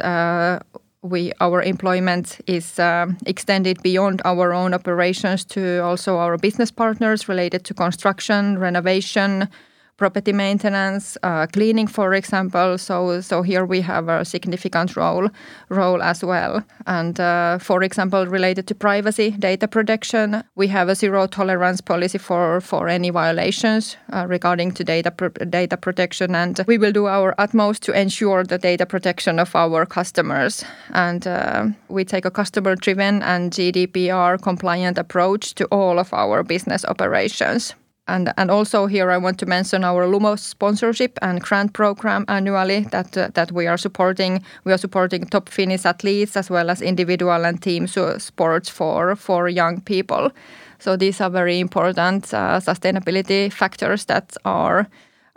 we 1.02 1.32
our 1.40 1.62
employment 1.62 2.40
is 2.46 2.78
uh, 2.78 3.06
extended 3.26 3.82
beyond 3.82 4.22
our 4.24 4.52
own 4.52 4.72
operations 4.72 5.44
to 5.44 5.82
also 5.82 6.18
our 6.18 6.38
business 6.38 6.70
partners 6.70 7.28
related 7.28 7.64
to 7.64 7.74
construction, 7.74 8.58
renovation, 8.58 9.48
property 9.96 10.32
maintenance, 10.32 11.16
uh, 11.22 11.46
cleaning, 11.46 11.86
for 11.86 12.14
example. 12.14 12.78
So, 12.78 13.20
so 13.20 13.42
here 13.42 13.64
we 13.64 13.80
have 13.82 14.08
a 14.08 14.24
significant 14.24 14.96
role 14.96 15.28
role 15.68 16.02
as 16.02 16.24
well. 16.24 16.62
And 16.86 17.18
uh, 17.20 17.58
for 17.58 17.82
example, 17.82 18.26
related 18.26 18.66
to 18.66 18.74
privacy, 18.74 19.30
data 19.30 19.68
protection, 19.68 20.42
we 20.56 20.68
have 20.68 20.88
a 20.88 20.94
zero 20.94 21.26
tolerance 21.26 21.80
policy 21.80 22.18
for 22.18 22.60
for 22.60 22.88
any 22.88 23.10
violations 23.10 23.96
uh, 24.12 24.26
regarding 24.28 24.72
to 24.72 24.84
data 24.84 25.12
data 25.50 25.76
protection, 25.76 26.34
and 26.34 26.60
we 26.66 26.78
will 26.78 26.92
do 26.92 27.06
our 27.06 27.34
utmost 27.38 27.82
to 27.82 27.92
ensure 27.92 28.44
the 28.44 28.58
data 28.58 28.86
protection 28.86 29.38
of 29.38 29.54
our 29.54 29.86
customers. 29.86 30.64
And 30.92 31.26
uh, 31.26 31.66
we 31.88 32.04
take 32.04 32.24
a 32.24 32.30
customer-driven 32.30 33.22
and 33.22 33.52
GDPR 33.52 34.42
compliant 34.42 34.98
approach 34.98 35.54
to 35.54 35.64
all 35.66 35.98
of 35.98 36.12
our 36.12 36.42
business 36.42 36.84
operations. 36.84 37.74
And, 38.08 38.32
and 38.36 38.50
also 38.50 38.86
here 38.86 39.10
I 39.12 39.18
want 39.18 39.38
to 39.38 39.46
mention 39.46 39.84
our 39.84 40.06
Lumos 40.06 40.40
sponsorship 40.40 41.18
and 41.22 41.40
grant 41.40 41.72
program 41.72 42.24
annually 42.26 42.80
that 42.90 43.16
uh, 43.16 43.28
that 43.34 43.52
we 43.52 43.68
are 43.68 43.78
supporting. 43.78 44.42
We 44.64 44.72
are 44.72 44.78
supporting 44.78 45.24
top 45.26 45.48
Finnish 45.48 45.86
athletes 45.86 46.36
as 46.36 46.50
well 46.50 46.68
as 46.68 46.82
individual 46.82 47.46
and 47.46 47.62
team 47.62 47.86
sports 47.86 48.68
for 48.68 49.48
young 49.48 49.80
people. 49.82 50.32
So 50.80 50.96
these 50.96 51.20
are 51.20 51.30
very 51.30 51.60
important 51.60 52.34
uh, 52.34 52.58
sustainability 52.58 53.52
factors 53.52 54.06
that 54.06 54.36
are 54.44 54.88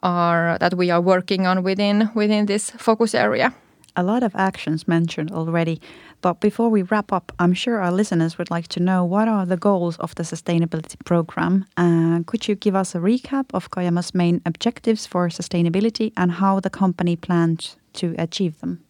are 0.01 0.57
that 0.59 0.73
we 0.73 0.89
are 0.89 1.01
working 1.01 1.45
on 1.45 1.63
within 1.63 2.09
within 2.15 2.47
this 2.47 2.71
focus 2.71 3.13
area. 3.13 3.53
A 3.95 4.03
lot 4.03 4.23
of 4.23 4.35
actions 4.35 4.87
mentioned 4.87 5.31
already. 5.31 5.79
But 6.25 6.39
before 6.39 6.69
we 6.69 6.81
wrap 6.81 7.13
up, 7.13 7.31
I'm 7.37 7.53
sure 7.53 7.79
our 7.79 7.91
listeners 7.91 8.39
would 8.39 8.49
like 8.49 8.67
to 8.69 8.79
know 8.79 9.05
what 9.05 9.27
are 9.27 9.45
the 9.45 9.57
goals 9.57 9.95
of 9.97 10.15
the 10.15 10.23
sustainability 10.23 10.97
program. 11.05 11.67
Uh, 11.77 12.21
could 12.25 12.47
you 12.47 12.55
give 12.55 12.73
us 12.73 12.95
a 12.95 12.97
recap 12.97 13.45
of 13.53 13.69
Kojamo's 13.69 14.15
main 14.15 14.41
objectives 14.43 15.05
for 15.05 15.29
sustainability 15.29 16.13
and 16.17 16.31
how 16.31 16.59
the 16.59 16.71
company 16.71 17.15
plans 17.15 17.77
to 17.93 18.15
achieve 18.17 18.59
them? 18.59 18.84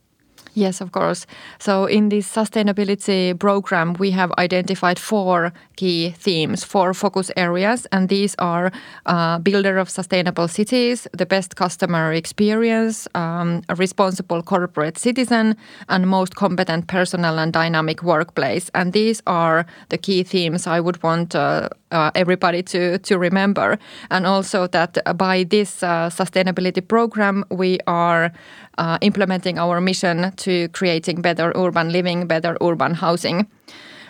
Yes, 0.57 0.79
of 0.79 0.93
course. 0.93 1.27
So, 1.59 1.83
in 1.85 2.07
this 2.07 2.33
sustainability 2.33 3.37
program, 3.37 3.93
we 3.99 4.11
have 4.11 4.31
identified 4.37 4.97
four 4.97 5.51
key 5.75 6.11
themes, 6.11 6.63
four 6.63 6.93
focus 6.93 7.29
areas, 7.35 7.85
and 7.91 8.07
these 8.07 8.35
are 8.39 8.71
uh, 9.05 9.39
builder 9.39 9.77
of 9.77 9.89
sustainable 9.89 10.47
cities, 10.47 11.09
the 11.11 11.25
best 11.25 11.57
customer 11.57 12.13
experience, 12.13 13.05
um, 13.15 13.63
a 13.67 13.75
responsible 13.75 14.41
corporate 14.41 14.97
citizen, 14.97 15.57
and 15.89 16.07
most 16.07 16.35
competent 16.35 16.87
personal 16.87 17.37
and 17.37 17.51
dynamic 17.51 18.01
workplace. 18.01 18.71
And 18.73 18.93
these 18.93 19.21
are 19.27 19.65
the 19.89 19.97
key 19.97 20.23
themes 20.23 20.67
I 20.67 20.79
would 20.79 21.03
want 21.03 21.35
uh, 21.35 21.67
everybody 22.15 22.63
to 22.63 22.97
to 22.99 23.17
remember, 23.17 23.77
and 24.09 24.25
also 24.25 24.67
that 24.67 24.97
by 25.17 25.43
this 25.43 25.83
uh, 25.83 26.09
sustainability 26.09 26.81
program, 26.81 27.43
we 27.49 27.79
are 27.87 28.31
uh, 28.77 28.97
implementing 29.01 29.59
our 29.59 29.81
mission 29.81 30.31
to 30.37 30.67
creating 30.69 31.21
better 31.21 31.51
urban 31.55 31.91
living, 31.91 32.27
better 32.27 32.57
urban 32.61 32.93
housing. 32.93 33.47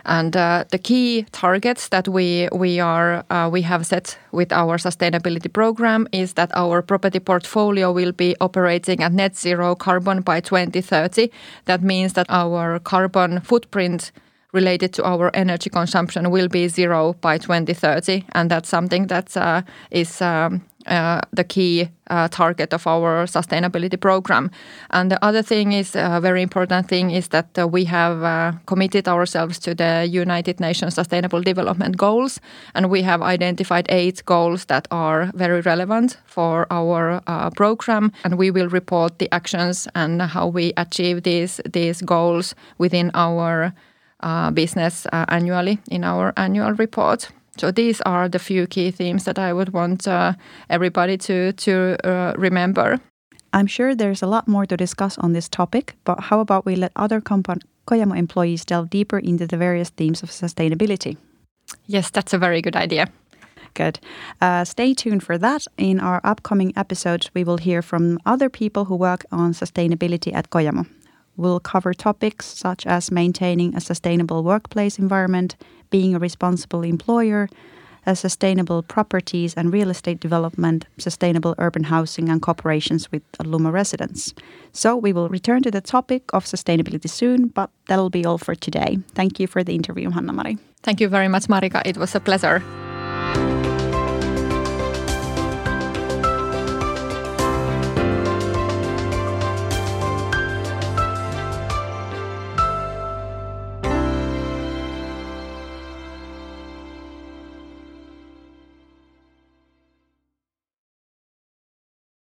And 0.06 0.38
uh, 0.38 0.66
the 0.70 0.78
key 0.78 1.26
targets 1.32 1.90
that 1.90 2.08
we 2.08 2.48
we 2.52 2.80
are 2.80 3.26
uh, 3.32 3.50
we 3.52 3.64
have 3.64 3.86
set 3.86 4.18
with 4.32 4.54
our 4.54 4.78
sustainability 4.78 5.52
program 5.52 6.08
is 6.12 6.34
that 6.34 6.52
our 6.56 6.84
property 6.84 7.20
portfolio 7.20 7.92
will 7.92 8.12
be 8.12 8.36
operating 8.40 9.02
at 9.02 9.12
net 9.14 9.36
zero 9.36 9.76
carbon 9.76 10.22
by 10.22 10.42
2030. 10.42 11.32
That 11.66 11.82
means 11.82 12.14
that 12.14 12.28
our 12.30 12.80
carbon 12.80 13.42
footprint 13.42 14.12
related 14.56 14.94
to 14.94 15.04
our 15.04 15.30
energy 15.34 15.70
consumption 15.70 16.32
will 16.32 16.48
be 16.48 16.68
zero 16.68 17.14
by 17.22 17.38
2030, 17.38 18.26
and 18.34 18.50
that's 18.50 18.70
something 18.70 19.08
that 19.08 19.38
uh, 19.38 19.62
is 19.92 20.22
um, 20.22 20.62
uh, 20.88 21.20
the 21.34 21.44
key 21.44 21.90
uh, 22.12 22.28
target 22.28 22.74
of 22.74 22.86
our 22.86 23.26
sustainability 23.26 24.00
program. 24.00 24.52
And 24.92 25.10
the 25.10 25.24
other 25.26 25.42
thing 25.42 25.72
is 25.72 25.96
a 25.96 26.20
very 26.22 26.42
important 26.44 26.88
thing 26.88 27.12
is 27.12 27.30
that 27.30 27.58
uh, 27.58 27.68
we 27.68 27.86
have 27.86 28.22
uh, 28.22 28.52
committed 28.68 29.08
ourselves 29.08 29.58
to 29.60 29.74
the 29.74 30.08
United 30.08 30.60
Nations 30.60 30.94
Sustainable 30.94 31.42
Development 31.42 31.98
Goals, 31.98 32.40
and 32.76 32.92
we 32.92 33.02
have 33.02 33.24
identified 33.24 33.88
eight 33.90 34.24
goals 34.26 34.66
that 34.66 34.88
are 34.92 35.32
very 35.34 35.62
relevant 35.62 36.18
for 36.26 36.68
our 36.70 37.22
uh, 37.26 37.50
program. 37.50 38.12
And 38.24 38.38
we 38.38 38.52
will 38.52 38.70
report 38.70 39.18
the 39.18 39.34
actions 39.34 39.88
and 39.96 40.22
how 40.22 40.48
we 40.48 40.74
achieve 40.78 41.24
these 41.24 41.62
these 41.66 42.02
goals 42.04 42.56
within 42.78 43.10
our 43.16 43.74
uh, 44.22 44.52
business 44.52 45.08
annually 45.12 45.80
in 45.90 46.04
our 46.04 46.34
annual 46.38 46.74
report. 46.74 47.32
So 47.58 47.72
these 47.72 48.02
are 48.02 48.28
the 48.28 48.40
few 48.40 48.68
key 48.68 48.92
themes 48.92 49.24
that 49.24 49.40
I 49.40 49.54
would 49.54 49.74
want 49.74 50.08
uh, 50.08 50.34
everybody 50.70 51.18
to 51.18 51.54
to 51.54 51.98
uh, 52.04 52.34
remember. 52.38 53.00
I'm 53.54 53.68
sure 53.68 53.96
there's 53.96 54.24
a 54.24 54.28
lot 54.28 54.48
more 54.48 54.66
to 54.66 54.76
discuss 54.78 55.18
on 55.18 55.34
this 55.34 55.50
topic, 55.50 55.96
but 56.04 56.20
how 56.20 56.42
about 56.42 56.66
we 56.66 56.76
let 56.76 56.92
other 56.96 57.22
Kojamo 57.22 58.18
employees 58.18 58.66
delve 58.66 58.90
deeper 58.90 59.18
into 59.20 59.48
the 59.48 59.58
various 59.58 59.92
themes 59.92 60.24
of 60.24 60.30
sustainability? 60.30 61.18
Yes, 61.88 62.12
that's 62.12 62.34
a 62.34 62.38
very 62.38 62.62
good 62.62 62.76
idea. 62.76 63.08
Good. 63.74 64.00
Uh, 64.42 64.66
stay 64.66 64.94
tuned 64.94 65.24
for 65.24 65.38
that. 65.38 65.68
In 65.78 66.00
our 66.00 66.20
upcoming 66.24 66.74
episodes, 66.76 67.30
we 67.34 67.44
will 67.44 67.58
hear 67.58 67.82
from 67.82 68.20
other 68.26 68.50
people 68.50 68.86
who 68.86 68.96
work 68.96 69.26
on 69.32 69.54
sustainability 69.54 70.34
at 70.34 70.50
Kojamo. 70.50 70.86
We'll 71.38 71.60
cover 71.60 71.94
topics 71.94 72.46
such 72.46 72.86
as 72.86 73.12
maintaining 73.12 73.76
a 73.76 73.82
sustainable 73.82 74.44
workplace 74.44 74.98
environment, 75.00 75.56
being 75.90 76.16
a 76.16 76.20
responsible 76.20 76.84
employer, 76.84 77.50
a 78.06 78.16
sustainable 78.16 78.84
properties 78.84 79.54
and 79.56 79.74
real 79.74 79.90
estate 79.90 80.20
development, 80.20 80.86
sustainable 80.98 81.56
urban 81.58 81.86
housing, 81.86 82.30
and 82.30 82.42
cooperations 82.42 83.12
with 83.12 83.24
Lumo 83.40 83.72
residents. 83.72 84.34
So, 84.72 84.96
we 84.96 85.12
will 85.12 85.30
return 85.30 85.64
to 85.64 85.72
the 85.72 85.82
topic 85.82 86.24
of 86.34 86.46
sustainability 86.46 87.10
soon, 87.10 87.48
but 87.48 87.70
that'll 87.88 88.12
be 88.12 88.26
all 88.26 88.38
for 88.38 88.56
today. 88.56 89.00
Thank 89.16 89.40
you 89.40 89.48
for 89.48 89.64
the 89.64 89.74
interview, 89.74 90.10
Hannamari. 90.12 90.60
Thank 90.84 91.02
you 91.02 91.10
very 91.10 91.28
much, 91.28 91.48
Marika. 91.48 91.82
It 91.86 91.98
was 91.98 92.14
a 92.14 92.20
pleasure. 92.20 92.62